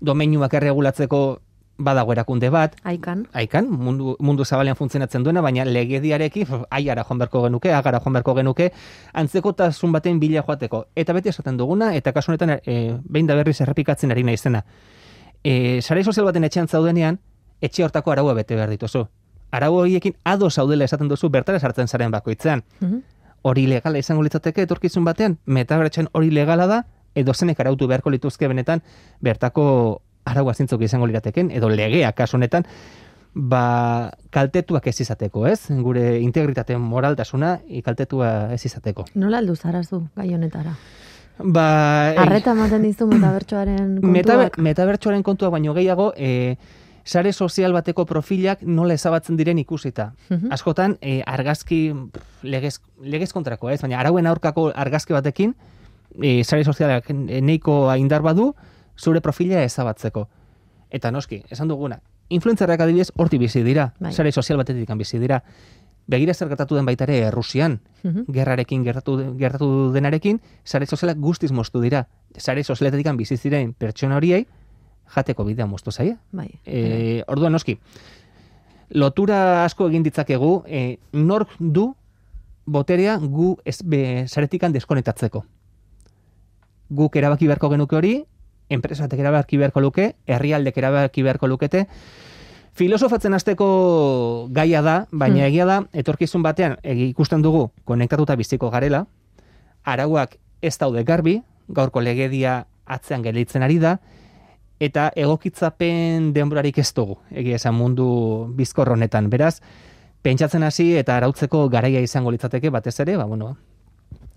domeinuak 0.00 0.54
erregulatzeko 0.58 1.40
badago 1.82 2.12
erakunde 2.12 2.50
bat, 2.50 2.76
Aikan. 2.84 3.26
aikan, 3.32 3.68
mundu, 3.70 4.16
mundu 4.20 4.44
zabalean 4.44 4.76
funtzionatzen 4.76 5.22
duena, 5.24 5.40
baina 5.40 5.64
legediarekin, 5.64 6.46
pf, 6.46 6.66
aiara 6.70 7.04
joan 7.04 7.18
beharko 7.18 7.42
genuke, 7.46 7.72
agara 7.72 8.00
joan 8.00 8.12
beharko 8.12 8.34
genuke, 8.34 8.72
antzekotasun 9.14 9.92
baten 9.92 10.20
bila 10.20 10.42
joateko. 10.42 10.84
Eta 10.94 11.12
beti 11.12 11.30
esaten 11.30 11.56
duguna, 11.56 11.94
eta 11.96 12.12
kasu 12.12 12.32
honetan, 12.32 12.58
e, 12.66 12.98
behin 13.08 13.26
da 13.26 13.34
berriz 13.34 13.60
errepikatzen 13.60 14.10
ari 14.10 14.22
naizena. 14.22 14.64
E, 15.42 15.80
sare 15.82 16.04
sozial 16.04 16.26
baten 16.26 16.44
etxean 16.44 16.68
zaudenean, 16.68 17.18
etxe 17.60 17.82
hortako 17.84 18.12
araua 18.12 18.34
bete 18.34 18.54
behar 18.54 18.70
dituzu. 18.70 19.06
Arau 19.52 19.74
horiekin 19.80 20.14
ado 20.24 20.50
zaudela 20.50 20.84
esaten 20.84 21.08
duzu 21.08 21.28
bertara 21.30 21.58
sartzen 21.60 21.88
zaren 21.88 22.10
bakoitzean. 22.10 22.62
Mhm. 22.80 23.02
Hori 23.42 23.66
legala 23.66 23.98
izango 23.98 24.22
litzateke 24.22 24.62
etorkizun 24.62 25.04
batean, 25.04 25.36
metabertsen 25.46 26.08
hori 26.12 26.30
legala 26.30 26.66
da, 26.70 26.82
edo 27.14 27.34
zenek 27.34 27.60
arautu 27.60 27.88
beharko 27.90 28.10
lituzke 28.14 28.48
benetan 28.48 28.82
bertako 29.20 29.64
araua 30.24 30.54
zintzuk 30.54 30.82
izango 30.86 31.06
lirateken, 31.10 31.50
edo 31.50 31.68
legea 31.68 32.12
kasu 32.12 32.36
honetan, 32.38 32.64
ba, 33.34 34.12
kaltetuak 34.30 34.86
ez 34.86 35.00
izateko, 35.00 35.46
ez? 35.50 35.66
Gure 35.82 36.20
integritate 36.20 36.76
moraltasuna 36.78 37.56
kaltetua 37.84 38.52
ez 38.54 38.60
izateko. 38.68 39.06
Nola 39.14 39.40
aldu 39.42 39.56
zarazu 39.56 40.04
gai 40.16 40.28
honetara? 40.36 40.76
Ba, 41.42 41.66
Arreta 42.22 42.52
ematen 42.52 42.82
dizu 42.84 43.06
metabertsoaren 43.10 43.96
Meta, 44.14 44.36
kontuak. 44.36 44.58
metabertsoaren 44.62 45.22
kontua 45.26 45.50
baino 45.50 45.74
gehiago, 45.74 46.12
e, 46.16 46.56
sare 47.04 47.32
sozial 47.32 47.72
bateko 47.72 48.04
profilak 48.06 48.62
nola 48.62 48.94
ezabatzen 48.94 49.36
diren 49.36 49.58
ikusita. 49.58 50.12
Mhm. 50.28 50.52
Askotan, 50.52 50.98
e, 51.00 51.22
argazki 51.26 51.92
legez, 52.42 52.80
legez 53.00 53.32
kontrako, 53.32 53.70
ez? 53.70 53.80
Baina 53.82 54.00
arauen 54.00 54.26
aurkako 54.26 54.70
argazki 54.74 55.12
batekin, 55.12 55.54
e, 56.20 56.44
sare 56.44 56.64
sozialak 56.64 57.10
neiko 57.10 57.94
indar 57.96 58.22
badu, 58.22 58.54
zure 58.96 59.20
profila 59.20 59.62
ezabatzeko. 59.64 60.28
Eta 60.90 61.10
noski, 61.10 61.42
esan 61.50 61.68
duguna, 61.68 62.00
influentzerrak 62.28 62.80
adibidez 62.80 63.10
horti 63.16 63.38
bizi 63.38 63.62
dira, 63.62 63.94
Bai. 63.98 64.12
sare 64.12 64.30
sozial 64.32 64.58
batetik 64.58 64.88
bizi 64.96 65.18
dira. 65.18 65.42
Begira 66.06 66.34
zer 66.34 66.48
gertatu 66.48 66.74
den 66.74 66.84
baita 66.84 67.04
ere 67.04 67.18
Errusian, 67.28 67.80
Mhm. 68.02 68.24
gerrarekin 68.28 68.82
gertatu, 68.84 69.36
gertatu 69.38 69.92
denarekin, 69.92 70.40
sare 70.64 70.84
sozialak 70.86 71.16
guztiz 71.18 71.52
moztu 71.52 71.80
dira. 71.80 72.08
Sare 72.36 72.64
sozialetetik 72.64 73.16
bizi 73.16 73.36
ziren 73.36 73.72
pertsona 73.72 74.16
horiei, 74.16 74.46
jateko 75.14 75.44
bidea 75.44 75.66
moztu 75.66 75.90
zaie. 75.92 76.16
Bai. 76.32 76.48
E, 76.66 77.22
orduan 77.28 77.52
noski, 77.52 77.78
lotura 78.90 79.64
asko 79.64 79.88
egin 79.88 80.02
ditzakegu, 80.04 80.62
e, 80.66 80.98
nork 81.12 81.50
du 81.58 81.94
boterea 82.66 83.16
gu 83.18 83.56
ez, 83.64 83.80
be, 83.82 84.24
saretikan 84.28 84.72
deskonetatzeko. 84.72 85.44
Guk 86.92 87.16
erabaki 87.16 87.46
beharko 87.48 87.70
genuke 87.72 87.96
hori, 87.96 88.12
enpresatek 88.72 89.20
erabaki 89.20 89.56
beharko 89.60 89.80
luke, 89.80 90.14
herrialdek 90.26 90.76
erabaki 90.78 91.22
beharko 91.22 91.46
lukete, 91.48 91.86
Filosofatzen 92.72 93.34
hasteko 93.36 94.46
gaia 94.48 94.80
da, 94.80 95.06
baina 95.12 95.42
Hmm. 95.42 95.44
egia 95.50 95.64
da, 95.68 95.74
etorkizun 95.92 96.40
batean 96.42 96.78
egi- 96.82 97.10
ikusten 97.10 97.42
dugu 97.42 97.66
konektatuta 97.84 98.34
biziko 98.34 98.70
garela, 98.70 99.02
arauak 99.84 100.38
ez 100.62 100.78
daude 100.78 101.04
garbi, 101.04 101.42
gaurko 101.68 102.00
legedia 102.00 102.66
atzean 102.86 103.20
gelditzen 103.22 103.62
ari 103.62 103.76
da, 103.78 103.98
eta 104.82 105.10
egokitzapen 105.14 106.32
denborarik 106.34 106.78
ez 106.82 106.88
dugu, 106.96 107.18
egia 107.30 107.58
esan 107.60 107.76
mundu 107.78 108.06
bizkor 108.58 108.90
honetan. 108.94 109.28
Beraz, 109.30 109.60
pentsatzen 110.22 110.62
hasi 110.66 110.88
eta 110.98 111.16
arautzeko 111.16 111.68
garaia 111.70 112.02
izango 112.02 112.32
litzateke 112.34 112.70
batez 112.70 112.98
ere, 113.04 113.16
ba, 113.16 113.24
bueno, 113.30 113.56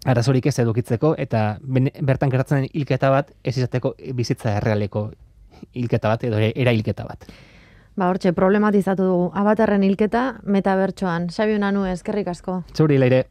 arazorik 0.06 0.46
ez 0.46 0.58
edukitzeko, 0.62 1.16
eta 1.18 1.58
bene- 1.62 1.94
bertan 2.02 2.30
gertatzen 2.30 2.62
den 2.64 2.70
hilketa 2.74 3.10
bat, 3.10 3.32
ez 3.44 3.58
izateko 3.58 3.96
bizitza 4.14 4.58
errealeko 4.60 5.12
hilketa 5.74 6.10
bat, 6.14 6.24
edo 6.24 6.38
era 6.38 6.72
hilketa 6.72 7.06
bat. 7.10 7.26
Ba, 7.96 8.10
hortxe, 8.12 8.34
problematizatu 8.36 9.06
dugu. 9.08 9.30
Abatarren 9.40 9.84
hilketa, 9.88 10.42
metabertsoan. 10.44 11.30
Xabi 11.32 11.56
Unanu, 11.56 11.86
eskerrik 11.88 12.28
asko. 12.28 12.64
Zuri, 12.76 12.98
leire. 13.00 13.24